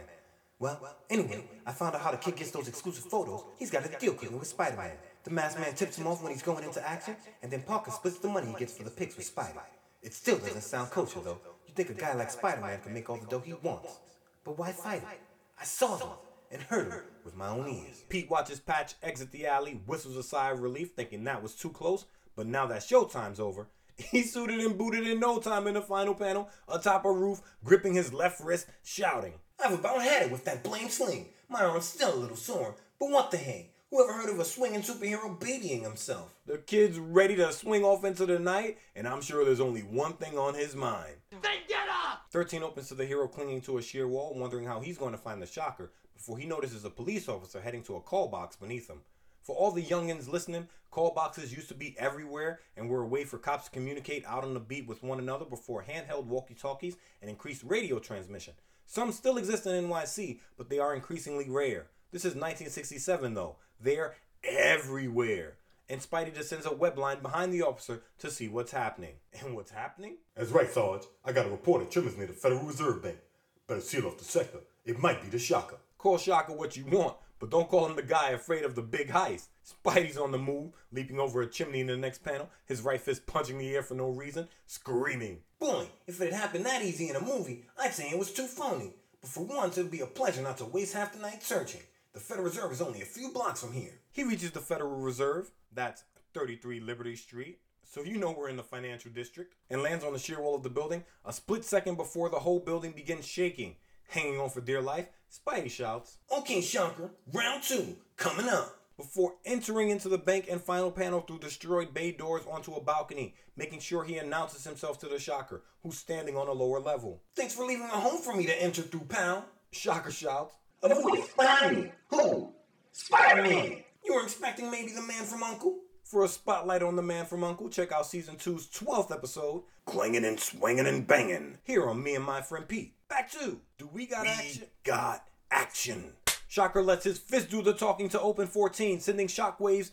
[0.58, 3.44] Well, anyway, I found out how the kid gets those exclusive photos.
[3.56, 4.92] He's got a deal cooking with Spider-Man.
[5.24, 8.18] The masked man tips him off when he's going into action, and then Parker splits
[8.18, 9.60] the money he gets for the pics with Spidey.
[10.02, 11.38] It still doesn't sound kosher, though.
[11.66, 13.98] You think a guy like Spider-Man can make all the dough he wants.
[14.44, 15.20] But why fight it?
[15.60, 16.08] I saw them
[16.50, 18.02] and heard them with my own ears.
[18.08, 21.70] Pete watches Patch exit the alley, whistles a sigh of relief, thinking that was too
[21.70, 22.06] close.
[22.34, 26.14] But now that showtime's over, he's suited and booted in no time in the final
[26.14, 29.34] panel, atop a roof, gripping his left wrist, shouting.
[29.62, 31.28] I've about had it with that blame sling.
[31.48, 33.69] My arm's still a little sore, but what the heck?
[33.90, 36.32] Who ever heard of a swinging superhero babying himself?
[36.46, 40.12] The kid's ready to swing off into the night, and I'm sure there's only one
[40.12, 41.16] thing on his mind.
[41.32, 42.26] Then get up!
[42.30, 45.18] 13 opens to the hero clinging to a sheer wall, wondering how he's going to
[45.18, 48.88] find the shocker before he notices a police officer heading to a call box beneath
[48.88, 49.00] him.
[49.42, 53.24] For all the youngins listening, call boxes used to be everywhere and were a way
[53.24, 56.96] for cops to communicate out on the beat with one another before handheld walkie talkies
[57.20, 58.54] and increased radio transmission.
[58.86, 61.88] Some still exist in NYC, but they are increasingly rare.
[62.12, 63.56] This is 1967 though.
[63.80, 65.54] They're everywhere.
[65.88, 69.14] And Spidey just sends a web line behind the officer to see what's happening.
[69.40, 70.16] And what's happening?
[70.36, 71.02] That's right, Sarge.
[71.24, 73.18] I got a report of trimmers near the Federal Reserve Bank.
[73.66, 74.58] Better seal off the sector.
[74.84, 75.76] It might be the shocker.
[75.98, 79.08] Call Shocker what you want, but don't call him the guy afraid of the big
[79.08, 79.48] heist.
[79.64, 83.26] Spidey's on the move, leaping over a chimney in the next panel, his right fist
[83.26, 85.38] punching the air for no reason, screaming.
[85.58, 88.46] Boy, if it had happened that easy in a movie, I'd say it was too
[88.46, 88.94] phony.
[89.20, 91.82] But for once, it'd be a pleasure not to waste half the night searching.
[92.12, 93.92] The Federal Reserve is only a few blocks from here.
[94.10, 96.02] He reaches the Federal Reserve, that's
[96.34, 100.18] 33 Liberty Street, so you know we're in the financial district, and lands on the
[100.18, 103.76] sheer wall of the building a split second before the whole building begins shaking.
[104.08, 108.76] Hanging on for dear life, Spidey shouts, Okay, Shocker, round two, coming up.
[108.96, 113.34] before entering into the bank and final panel through destroyed bay doors onto a balcony,
[113.56, 117.22] making sure he announces himself to the Shocker, who's standing on a lower level.
[117.36, 119.44] Thanks for leaving a home for me to enter through, pal.
[119.70, 121.92] Shocker shouts, A voice behind me.
[122.08, 122.52] Who?
[122.92, 123.82] Spider-Man.
[124.04, 125.76] You were expecting maybe the man from U.N.C.L.E.?
[126.04, 130.24] For a spotlight on the man from U.N.C.L.E., check out season 2's 12th episode, Clanging
[130.24, 131.58] and swinging and banging.
[131.64, 132.94] here on Me and My Friend Pete.
[133.08, 134.64] Back to Do We Got Action?
[134.84, 136.12] got action.
[136.48, 139.90] Shocker lets his fist do the talking to Open 14, sending shockwaves,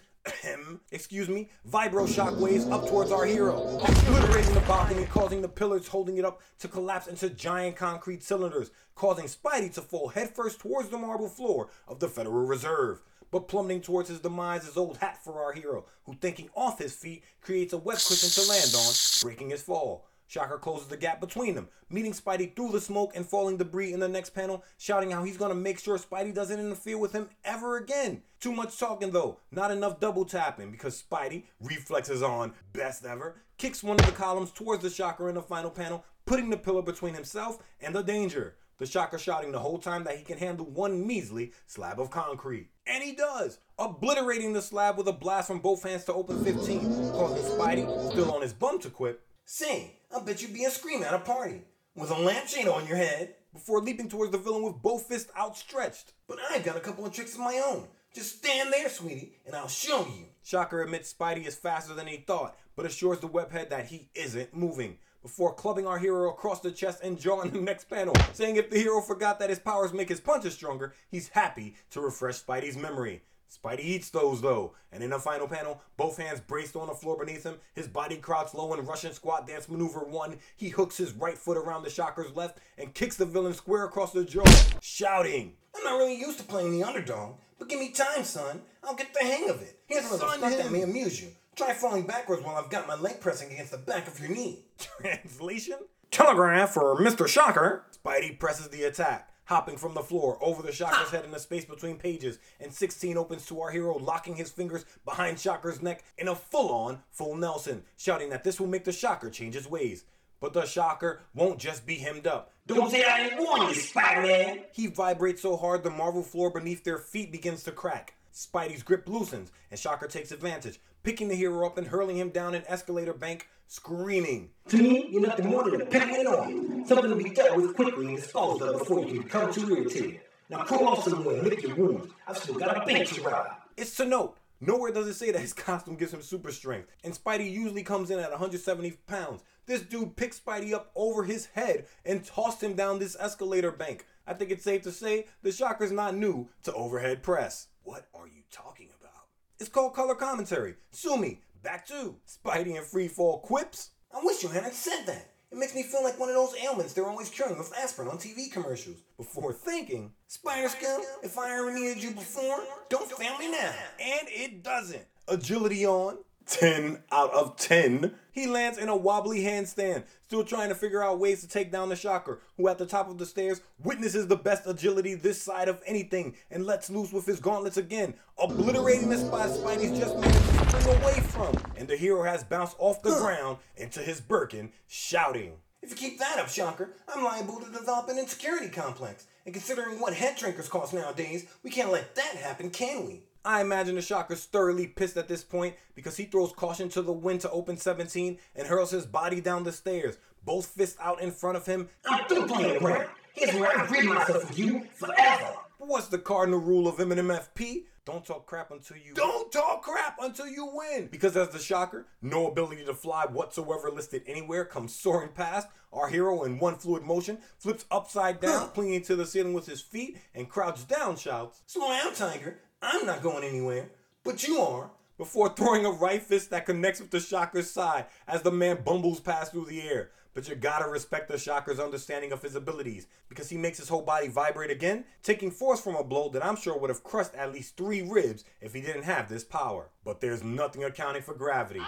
[0.92, 6.18] excuse me, vibro shockwaves up towards our hero, obliterating the balcony, causing the pillars holding
[6.18, 10.98] it up to collapse into giant concrete cylinders, causing Spidey to fall headfirst towards the
[10.98, 13.02] marble floor of the Federal Reserve.
[13.30, 16.96] But plummeting towards his demise is old hat for our hero, who thinking off his
[16.96, 20.08] feet creates a web cushion to land on, breaking his fall.
[20.28, 24.02] Shocker closes the gap between them, meeting Spidey through the smoke and falling debris in
[24.02, 27.78] the next panel, shouting how he's gonna make sure Spidey doesn't interfere with him ever
[27.78, 28.22] again.
[28.42, 33.82] Too much talking though, not enough double tapping because Spidey, reflexes on, best ever, kicks
[33.82, 37.14] one of the columns towards the Shocker in the final panel, putting the pillar between
[37.14, 38.58] himself and the danger.
[38.80, 42.70] The Shocker shouting the whole time that he can handle one measly slab of concrete.
[42.86, 46.82] And he does, obliterating the slab with a blast from both hands to open 15,
[47.12, 51.04] causing Spidey, still on his bum to quit, Say, I bet you'd be a scream
[51.04, 51.62] at a party.
[51.96, 53.36] With a lampshade on your head.
[53.54, 56.14] before leaping towards the villain with both fists outstretched.
[56.28, 57.88] But I've got a couple of tricks of my own.
[58.14, 60.26] Just stand there, sweetie, and I'll show you.
[60.44, 64.56] Shocker admits Spidey is faster than he thought, but assures the webhead that he isn't
[64.56, 64.98] moving.
[65.24, 68.70] Before clubbing our hero across the chest and jaw in the next panel, saying if
[68.70, 72.78] the hero forgot that his powers make his punches stronger, he's happy to refresh Spidey's
[72.78, 73.24] memory.
[73.50, 77.18] Spidey eats those though, and in the final panel, both hands braced on the floor
[77.18, 80.38] beneath him, his body crouched low in Russian squat dance maneuver one.
[80.56, 84.12] He hooks his right foot around the Shocker's left and kicks the villain square across
[84.12, 84.44] the jaw,
[84.82, 88.62] shouting, I'm not really used to playing the underdog, but give me time, son.
[88.84, 89.80] I'll get the hang of it.
[89.88, 91.30] Here's another stunt that may amuse you.
[91.56, 94.66] Try falling backwards while I've got my leg pressing against the back of your knee.
[95.02, 95.78] Translation?
[96.12, 97.28] Telegraph for Mr.
[97.28, 97.86] Shocker.
[97.92, 101.12] Spidey presses the attack, hopping from the floor over the Shocker's ah.
[101.12, 104.86] head in the space between pages, and 16 opens to our hero, locking his fingers
[105.06, 108.92] behind Shocker's neck in a full on full Nelson, shouting that this will make the
[108.92, 110.06] Shocker change his ways.
[110.40, 112.52] But the Shocker won't just be hemmed up.
[112.68, 114.60] Don't say I didn't warn you, Spider-Man.
[114.72, 118.14] He vibrates so hard the marble floor beneath their feet begins to crack.
[118.38, 122.54] Spidey's grip loosens, and Shocker takes advantage, picking the hero up and hurling him down
[122.54, 124.52] an escalator bank, screaming.
[124.70, 126.86] To me, you're nothing more than a peppermint oil.
[126.86, 130.22] Something to be dealt with quickly and disposed of before you become too irritated.
[130.50, 132.14] Now crawl off somewhere and lick your wounds.
[132.28, 133.50] I've still got a bench to ride.
[133.76, 137.14] It's to note, Nowhere does it say that his costume gives him super strength, and
[137.14, 139.44] Spidey usually comes in at 170 pounds.
[139.68, 144.08] This dude picked Spidey up over his head and tossed him down this escalator bank.
[144.26, 147.68] I think it's safe to say the Shocker's not new to overhead press.
[147.88, 149.28] What are you talking about?
[149.62, 150.76] It's called color commentary.
[150.92, 151.40] Sue me.
[151.64, 153.92] Back to Spidey and Freefall quips.
[154.14, 155.30] I wish you hadn't said that.
[155.54, 158.18] It makes me feel like one of those ailments they're always curing with aspirin on
[158.18, 158.98] TV commercials.
[159.16, 162.60] Before thinking, Spider Scum, if I ever needed you before,
[162.90, 163.74] don't fail me now.
[164.02, 165.06] and it doesn't.
[165.30, 166.18] Agility on.
[166.48, 168.14] 10 out of 10.
[168.32, 171.90] He lands in a wobbly handstand, still trying to figure out ways to take down
[171.90, 175.68] the Shocker, who at the top of the stairs witnesses the best agility this side
[175.68, 180.72] of anything and lets loose with his gauntlets again, obliterating the spot Spidey's just managed
[180.72, 181.56] to spring away from.
[181.76, 185.54] And the hero has bounced off the ground into his Birkin, shouting.
[185.82, 189.28] If you keep that up, Shocker, I'm liable to develop an insecurity complex.
[189.46, 193.24] And considering what head trinkers cost nowadays, we can't let that happen, can we?
[193.48, 197.14] I imagine the Shocker's thoroughly pissed at this point because he throws caution to the
[197.14, 201.32] wind to open 17 and hurls his body down the stairs, both fists out in
[201.32, 201.88] front of him.
[202.06, 203.08] I'm through playing around.
[203.32, 205.54] Here's where I rid myself of you forever.
[205.78, 207.86] What's the cardinal rule of MNMFP?
[208.04, 211.08] Don't talk crap until you don't talk crap until you win.
[211.08, 215.70] Because as the shocker, no ability to fly whatsoever listed anywhere comes soaring past.
[215.94, 219.82] Our hero in one fluid motion flips upside down, clinging to the ceiling with his
[219.82, 222.60] feet, and crouched down shouts Slow down, Tiger.
[222.82, 223.90] I'm not going anywhere.
[224.24, 224.92] But you are.
[225.18, 229.20] before throwing a right fist that connects with the shocker's side as the man bumbles
[229.20, 230.12] past through the air.
[230.36, 234.04] But you gotta respect the shocker's understanding of his abilities because he makes his whole
[234.04, 237.52] body vibrate again, taking force from a blow that I'm sure would have crushed at
[237.52, 239.90] least three ribs if he didn't have this power.
[240.04, 241.82] But there's nothing accounting for gravity.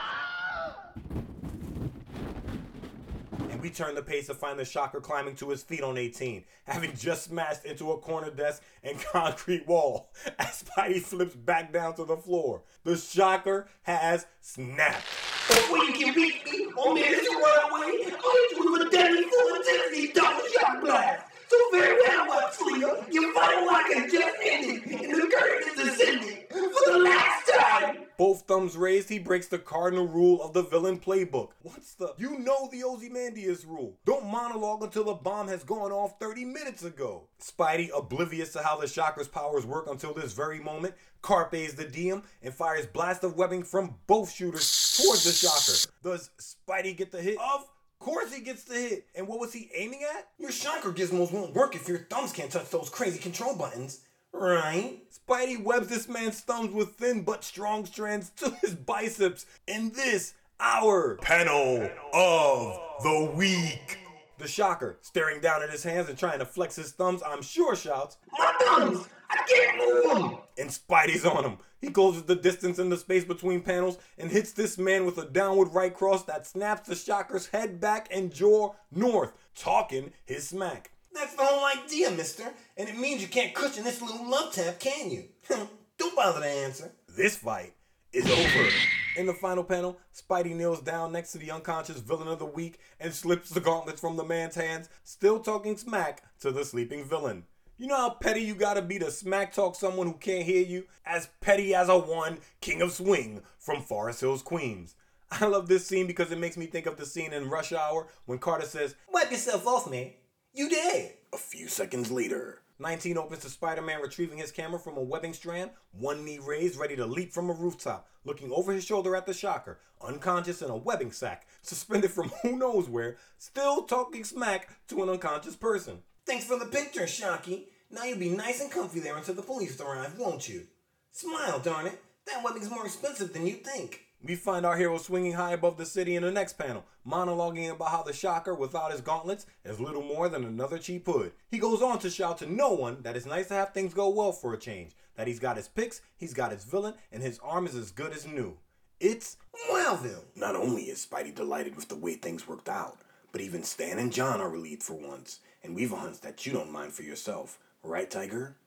[3.62, 6.95] We turn the pace to find the shocker climbing to his feet on 18, having
[6.95, 12.05] just smashed into a corner desk and concrete wall as Spidey flips back down to
[12.05, 12.62] the floor.
[12.86, 15.03] The shocker has snapped.
[15.49, 18.89] Oh, oh, before you can reach me or manage to run away, I'll with a
[18.89, 21.26] deadly full intensity double shot blast.
[21.49, 26.39] So very well, Mudslinger, your final lock has just ended, and the curtain is ascending
[26.50, 27.97] for the last time.
[28.18, 31.50] Both thumbs raised, he breaks the cardinal rule of the villain playbook.
[31.62, 32.14] What's the.
[32.18, 33.97] You know the Ozymandias rule.
[34.06, 37.28] Don't monologue until the bomb has gone off 30 minutes ago.
[37.41, 42.24] Spidey, oblivious to how the Shocker's powers work until this very moment, carpes the diem
[42.41, 45.91] and fires blast of webbing from both shooters towards the Shocker.
[46.04, 47.38] Does Spidey get the hit?
[47.39, 47.66] Of
[48.00, 49.06] course he gets the hit.
[49.16, 50.30] And what was he aiming at?
[50.38, 54.02] Your shocker gizmos won't work if your thumbs can't touch those crazy control buttons.
[54.32, 55.02] Right?
[55.12, 60.34] Spidey webs this man's thumbs with thin but strong strands to his biceps in this
[60.60, 63.98] our panel of the week.
[64.38, 67.76] The shocker, staring down at his hands and trying to flex his thumbs, I'm sure
[67.76, 70.38] shouts, My thumbs, I can't move them.
[70.58, 71.58] and Spidey's on him.
[71.82, 75.26] He closes the distance in the space between panels and hits this man with a
[75.26, 80.92] downward right cross that snaps the shocker's head back and jaw north, talking his smack.
[81.14, 82.43] That's the whole idea, mister.
[82.78, 85.26] And it means you can't cushion this little love tap, can you?
[85.97, 86.91] Don't bother to answer.
[87.07, 87.74] This fight
[88.14, 88.70] is over.
[89.18, 92.80] In the final panel, Spidey kneels down next to the unconscious villain of the week
[92.99, 97.43] and slips the gauntlets from the man's hands, still talking smack to the sleeping villain.
[97.78, 100.86] You know how petty you gotta be to smack talk someone who can't hear you?
[101.05, 104.95] As petty as a one king of swing from Forest Hills, Queens.
[105.32, 108.07] I love this scene because it makes me think of the scene in Rush Hour
[108.26, 110.12] when Carter says, Wipe yourself off, man.
[110.54, 111.14] You did!
[111.32, 112.62] a few seconds later.
[112.80, 116.80] 19 opens to Spider Man retrieving his camera from a webbing strand, one knee raised,
[116.80, 120.70] ready to leap from a rooftop, looking over his shoulder at the shocker, unconscious in
[120.70, 126.00] a webbing sack, suspended from who knows where, still talking smack to an unconscious person.
[126.26, 127.68] Thanks for the picture, Shocky.
[127.91, 130.68] Now you'll be nice and comfy there until the police arrive, won't you?
[131.12, 132.02] Smile, darn it.
[132.26, 134.06] That webbing's more expensive than you think.
[134.22, 137.89] We find our hero swinging high above the city in the next panel, monologuing about
[137.89, 141.32] how the shocker, without his gauntlets, is little more than another cheap hood.
[141.49, 144.09] He goes on to shout to no one that it's nice to have things go
[144.09, 147.39] well for a change, that he's got his picks, he's got his villain, and his
[147.39, 148.57] arm is as good as new.
[148.99, 149.38] It's
[149.72, 150.26] Wellville.
[150.36, 152.97] Not only is Spidey delighted with the way things worked out,
[153.32, 156.51] but even Stan and John are relieved for once, and we've a hunch that you
[156.51, 158.57] don't mind for yourself, right, Tiger?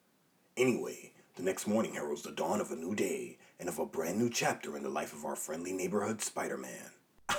[0.57, 4.19] Anyway, the next morning heralds the dawn of a new day and of a brand
[4.19, 6.91] new chapter in the life of our friendly neighborhood Spider Man.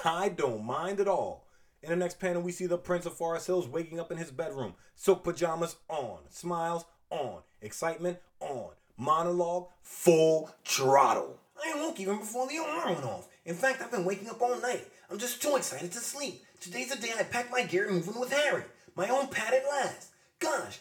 [0.05, 1.49] I don't mind at all.
[1.81, 4.31] In the next panel, we see the Prince of Forest Hills waking up in his
[4.31, 4.73] bedroom.
[4.95, 11.41] Silk pajamas on, smiles on, excitement on, monologue full throttle.
[11.61, 13.27] I awoke even before the alarm went off.
[13.43, 14.87] In fact, I've been waking up all night.
[15.11, 16.41] I'm just too excited to sleep.
[16.61, 18.63] Today's the day I pack my gear and move in with Harry.
[18.95, 20.11] My own pad at last.
[20.39, 20.79] Gosh,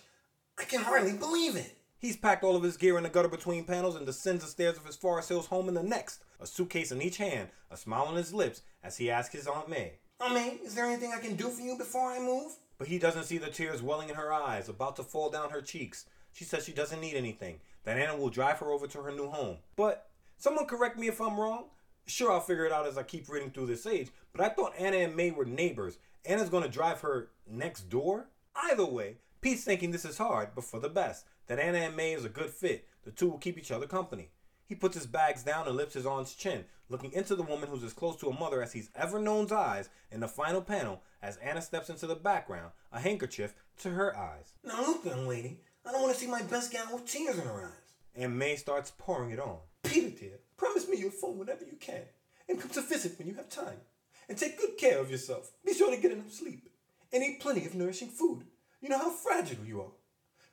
[0.56, 1.76] I can hardly believe it.
[2.02, 4.76] He's packed all of his gear in the gutter between panels and descends the stairs
[4.76, 8.06] of his Forest Hills home in the next, a suitcase in each hand, a smile
[8.06, 9.92] on his lips as he asks his Aunt May.
[10.18, 12.56] Aunt May, is there anything I can do for you before I move?
[12.76, 15.62] But he doesn't see the tears welling in her eyes, about to fall down her
[15.62, 16.06] cheeks.
[16.32, 19.28] She says she doesn't need anything, that Anna will drive her over to her new
[19.28, 19.58] home.
[19.76, 21.66] But someone correct me if I'm wrong.
[22.06, 24.74] Sure, I'll figure it out as I keep reading through this age, but I thought
[24.76, 25.98] Anna and May were neighbors.
[26.24, 28.26] Anna's gonna drive her next door?
[28.56, 32.14] Either way, Pete's thinking this is hard, but for the best, that Anna and May
[32.14, 32.88] is a good fit.
[33.04, 34.30] The two will keep each other company.
[34.64, 37.84] He puts his bags down and lifts his aunt's chin, looking into the woman who's
[37.84, 41.36] as close to a mother as he's ever known's eyes in the final panel as
[41.36, 44.54] Anna steps into the background, a handkerchief to her eyes.
[44.64, 47.44] Now look, young lady, I don't want to see my best gal with tears in
[47.44, 47.92] her eyes.
[48.16, 49.58] And May starts pouring it on.
[49.82, 52.04] Peter, dear, promise me you'll phone whenever you can,
[52.48, 53.82] and come to visit when you have time.
[54.26, 55.52] And take good care of yourself.
[55.66, 56.70] Be sure to get enough sleep,
[57.12, 58.44] and eat plenty of nourishing food.
[58.80, 59.92] You know how fragile you are.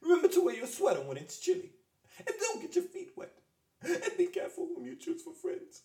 [0.02, 1.72] Remember to wear your sweater when it's chilly,
[2.18, 3.34] and don't get your feet wet.
[3.82, 5.84] And be careful whom you choose for friends.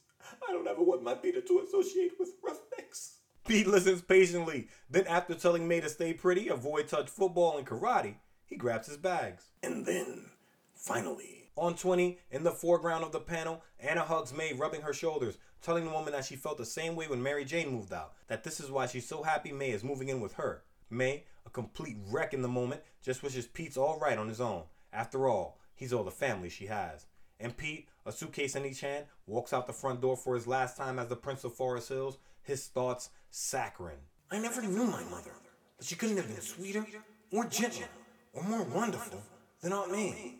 [0.48, 3.18] I don't ever want my Peter to associate with roughnecks.
[3.46, 4.68] Pete listens patiently.
[4.90, 8.96] Then, after telling May to stay pretty, avoid touch football and karate, he grabs his
[8.96, 9.44] bags.
[9.62, 10.30] And then,
[10.74, 15.38] finally, On 20, in the foreground of the panel, Anna hugs May, rubbing her shoulders,
[15.62, 18.42] telling the woman that she felt the same way when Mary Jane moved out, that
[18.42, 20.64] this is why she's so happy May is moving in with her.
[20.90, 24.62] May, a complete wreck in the moment, just wishes Pete's all right on his own.
[24.92, 27.06] After all, he's all the family she has.
[27.40, 30.76] And Pete, a suitcase in each hand, walks out the front door for his last
[30.76, 33.98] time as the Prince of Forest Hills, his thoughts saccharine.
[34.30, 35.32] I never knew my mother,
[35.76, 36.86] but she couldn't have been sweeter,
[37.32, 37.88] or gentler,
[38.32, 39.20] or more wonderful
[39.60, 40.36] than Aunt May.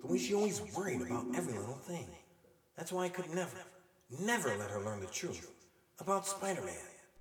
[0.00, 2.06] The way she always worried about every little thing.
[2.76, 3.58] That's why I could never,
[4.20, 5.50] never let her learn the truth
[5.98, 6.74] about Spider Man.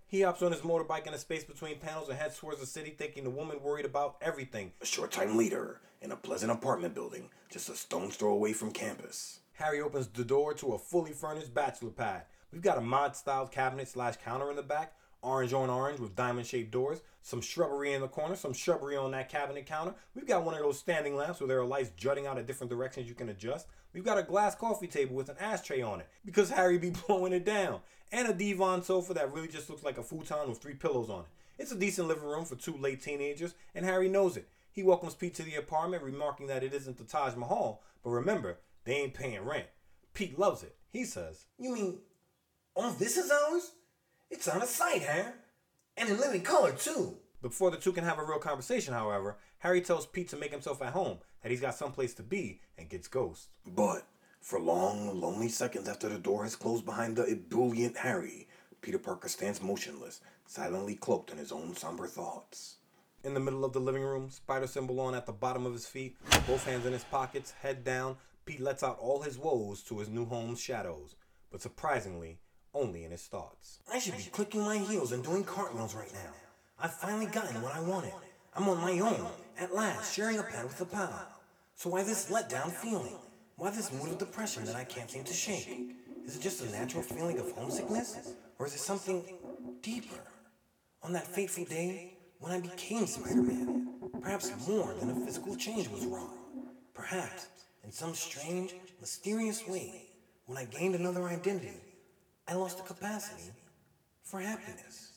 [0.10, 2.92] He hops on his motorbike in a space between panels and heads towards the city,
[2.92, 4.72] thinking the woman worried about everything.
[4.82, 8.72] a short time later, in a pleasant apartment building just a stone's throw away from
[8.72, 9.40] campus.
[9.54, 12.24] Harry opens the door to a fully furnished bachelor pad.
[12.54, 16.16] We've got a mod styled cabinet slash counter in the back, orange on orange with
[16.16, 19.94] diamond shaped doors, some shrubbery in the corner, some shrubbery on that cabinet counter.
[20.16, 22.70] We've got one of those standing lamps where there are lights jutting out at different
[22.72, 23.68] directions you can adjust.
[23.94, 27.34] We've got a glass coffee table with an ashtray on it because Harry be blowing
[27.34, 27.82] it down.
[28.12, 31.22] And a divan sofa that really just looks like a futon with three pillows on
[31.22, 31.28] it.
[31.60, 34.48] It's a decent living room for two late teenagers, and Harry knows it.
[34.72, 38.60] He welcomes Pete to the apartment, remarking that it isn't the Taj Mahal, but remember,
[38.86, 39.66] they ain't paying rent.
[40.14, 40.76] Pete loves it.
[40.92, 41.98] He says, You mean
[42.76, 43.72] all this is ours?
[44.30, 45.32] It's on a sight, huh?
[45.98, 47.18] And in living color, too.
[47.42, 50.82] Before the two can have a real conversation, however, Harry tells Pete to make himself
[50.82, 53.48] at home, that he's got someplace to be, and gets Ghost.
[53.66, 54.04] But
[54.48, 58.48] for long, lonely seconds after the door has closed behind the ebullient Harry,
[58.80, 62.78] Peter Parker stands motionless, silently cloaked in his own somber thoughts.
[63.26, 65.86] In the middle of the living room, spider symbol on at the bottom of his
[65.86, 66.16] feet,
[66.48, 70.08] both hands in his pockets, head down, Pete lets out all his woes to his
[70.08, 71.16] new home's shadows,
[71.52, 72.40] but surprisingly,
[72.74, 73.80] only in his thoughts.
[73.92, 76.32] I should be clicking my heels and doing cartwheels right now.
[76.80, 78.14] I've finally gotten what I wanted.
[78.56, 79.28] I'm on my own,
[79.60, 81.28] at last, sharing a pad with a pal.
[81.76, 83.18] So why this letdown feeling?
[83.60, 85.96] Why this mood of depression that I can't seem to shake?
[86.24, 88.36] Is it just a natural feeling of homesickness?
[88.60, 89.24] Or is it something
[89.82, 90.20] deeper?
[91.02, 93.88] On that fateful day when I became Spider-Man,
[94.22, 96.38] perhaps more than a physical change was wrong.
[96.94, 97.48] Perhaps,
[97.84, 100.04] in some strange, mysterious way,
[100.46, 101.82] when I gained another identity,
[102.48, 103.52] I lost the capacity
[104.22, 105.14] for happiness.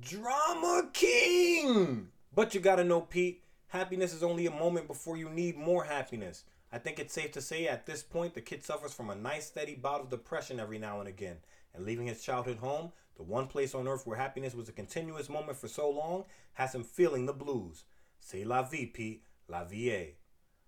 [0.00, 2.08] Drama King!
[2.34, 6.42] But you gotta know, Pete, happiness is only a moment before you need more happiness.
[6.70, 9.46] I think it's safe to say at this point the kid suffers from a nice
[9.46, 11.36] steady bout of depression every now and again.
[11.74, 15.28] And leaving his childhood home, the one place on earth where happiness was a continuous
[15.28, 17.84] moment for so long, has him feeling the blues.
[18.20, 20.14] Say la vie, Pete, la vie.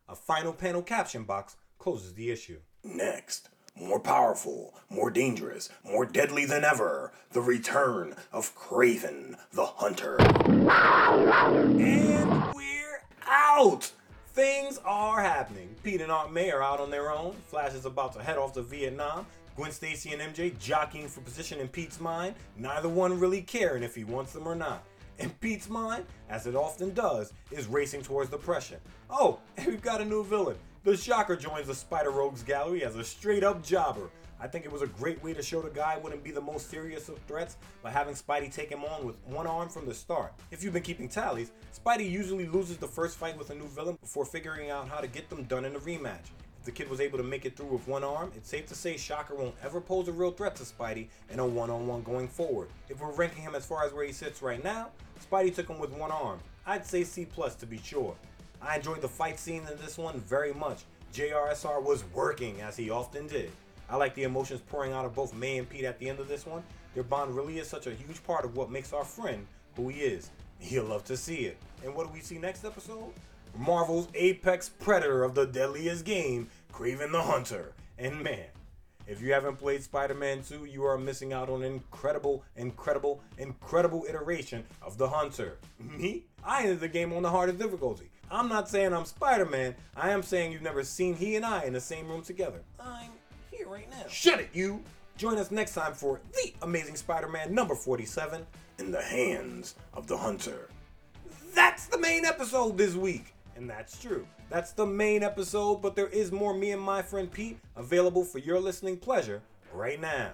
[0.09, 2.61] A final panel caption box closes the issue.
[2.83, 10.17] Next, more powerful, more dangerous, more deadly than ever, the return of Kraven the Hunter.
[11.79, 13.93] And we're out!
[14.41, 15.69] Things are happening.
[15.83, 17.37] Pete and Aunt May are out on their own.
[17.49, 19.27] Flash is about to head off to Vietnam.
[19.55, 23.95] Gwen Stacy and MJ jockeying for position in Pete's mind, neither one really caring if
[23.95, 24.83] he wants them or not.
[25.19, 28.79] And Pete's mind, as it often does, is racing towards depression.
[29.11, 30.57] Oh, and we've got a new villain.
[30.85, 34.09] The Shocker joins the Spider Rogues gallery as a straight up jobber.
[34.43, 36.71] I think it was a great way to show the guy wouldn't be the most
[36.71, 40.33] serious of threats by having Spidey take him on with one arm from the start.
[40.51, 43.99] If you've been keeping tallies, Spidey usually loses the first fight with a new villain
[44.01, 46.31] before figuring out how to get them done in a rematch.
[46.59, 48.75] If the kid was able to make it through with one arm, it's safe to
[48.75, 52.03] say Shocker won't ever pose a real threat to Spidey in a one on one
[52.03, 52.69] going forward.
[52.89, 54.89] If we're ranking him as far as where he sits right now,
[55.31, 56.39] Spidey took him with one arm.
[56.67, 58.15] I'd say C plus to be sure.
[58.63, 60.85] I enjoyed the fight scene in this one very much.
[61.15, 63.51] JRSR was working as he often did.
[63.91, 66.29] I like the emotions pouring out of both May and Pete at the end of
[66.29, 66.63] this one.
[66.95, 70.01] Their bond really is such a huge part of what makes our friend who he
[70.01, 70.31] is.
[70.61, 71.57] He'll love to see it.
[71.85, 73.13] And what do we see next episode?
[73.59, 77.73] Marvel's apex predator of the deadliest game, Kraven the Hunter.
[77.99, 78.47] And man,
[79.09, 83.21] if you haven't played Spider Man 2, you are missing out on an incredible, incredible,
[83.39, 85.59] incredible iteration of the Hunter.
[85.81, 86.27] Me?
[86.45, 88.11] I ended the game on the hardest difficulty.
[88.31, 91.65] I'm not saying I'm Spider Man, I am saying you've never seen he and I
[91.65, 92.61] in the same room together.
[92.79, 93.11] I'm
[93.71, 94.05] right now.
[94.09, 94.83] Shut it, you!
[95.17, 98.45] Join us next time for The Amazing Spider Man number 47
[98.79, 100.69] In the hands of the hunter.
[101.55, 103.35] That's the main episode this week.
[103.55, 104.27] And that's true.
[104.49, 108.39] That's the main episode, but there is more me and my friend Pete available for
[108.39, 109.41] your listening pleasure
[109.73, 110.33] right now.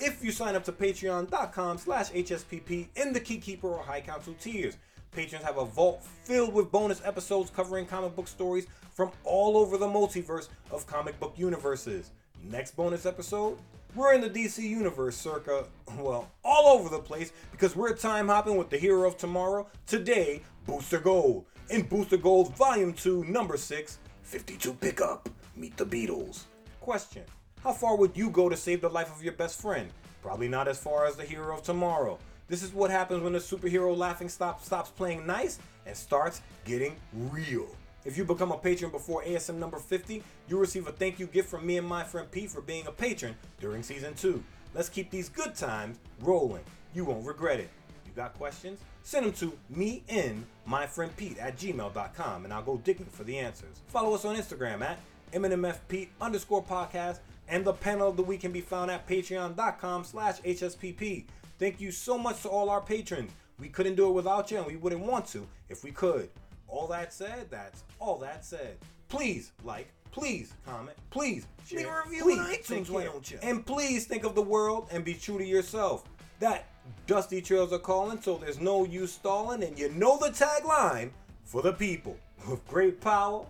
[0.00, 4.76] If you sign up to patreon.com slash HSPP in the Keykeeper or High Council tiers,
[5.12, 9.76] patrons have a vault filled with bonus episodes covering comic book stories from all over
[9.78, 12.10] the multiverse of comic book universes.
[12.50, 13.56] Next bonus episode,
[13.94, 15.64] we're in the DC universe circa,
[15.98, 20.42] well, all over the place because we're time hopping with the hero of tomorrow, today,
[20.66, 21.46] Booster Gold.
[21.70, 25.30] In Booster Gold Volume 2, Number 6, 52 pickup.
[25.56, 26.44] Meet the Beatles.
[26.80, 27.22] Question
[27.62, 29.88] How far would you go to save the life of your best friend?
[30.22, 32.18] Probably not as far as the hero of tomorrow.
[32.46, 36.96] This is what happens when the superhero laughing stop stops playing nice and starts getting
[37.14, 37.68] real.
[38.04, 41.48] If you become a patron before ASM number 50, you'll receive a thank you gift
[41.48, 44.42] from me and my friend Pete for being a patron during season 2.
[44.74, 46.64] Let's keep these good times rolling.
[46.94, 47.70] You won't regret it.
[48.06, 48.78] You got questions?
[49.04, 53.24] Send them to me in my friend Pete at gmail.com and I'll go digging for
[53.24, 53.80] the answers.
[53.88, 54.98] Follow us on Instagram at
[55.32, 60.40] MNMFPete underscore podcast and the panel of the week can be found at patreon.com slash
[60.42, 61.24] HSPP.
[61.58, 63.32] Thank you so much to all our patrons.
[63.58, 66.28] We couldn't do it without you and we wouldn't want to if we could.
[66.74, 68.76] All that said, that's all that said.
[69.08, 73.38] Please like, please comment, please share, Leave a review please on iTunes, why don't you?
[73.42, 76.02] And please think of the world and be true to yourself.
[76.40, 76.66] That
[77.06, 81.10] dusty trails are calling, so there's no use stalling, and you know the tagline
[81.44, 82.16] for the people.
[82.50, 83.46] of great power,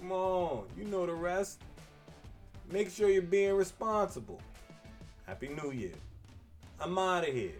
[0.00, 1.60] come on, you know the rest.
[2.72, 4.40] Make sure you're being responsible.
[5.26, 5.92] Happy New Year.
[6.80, 7.52] I'm out of here.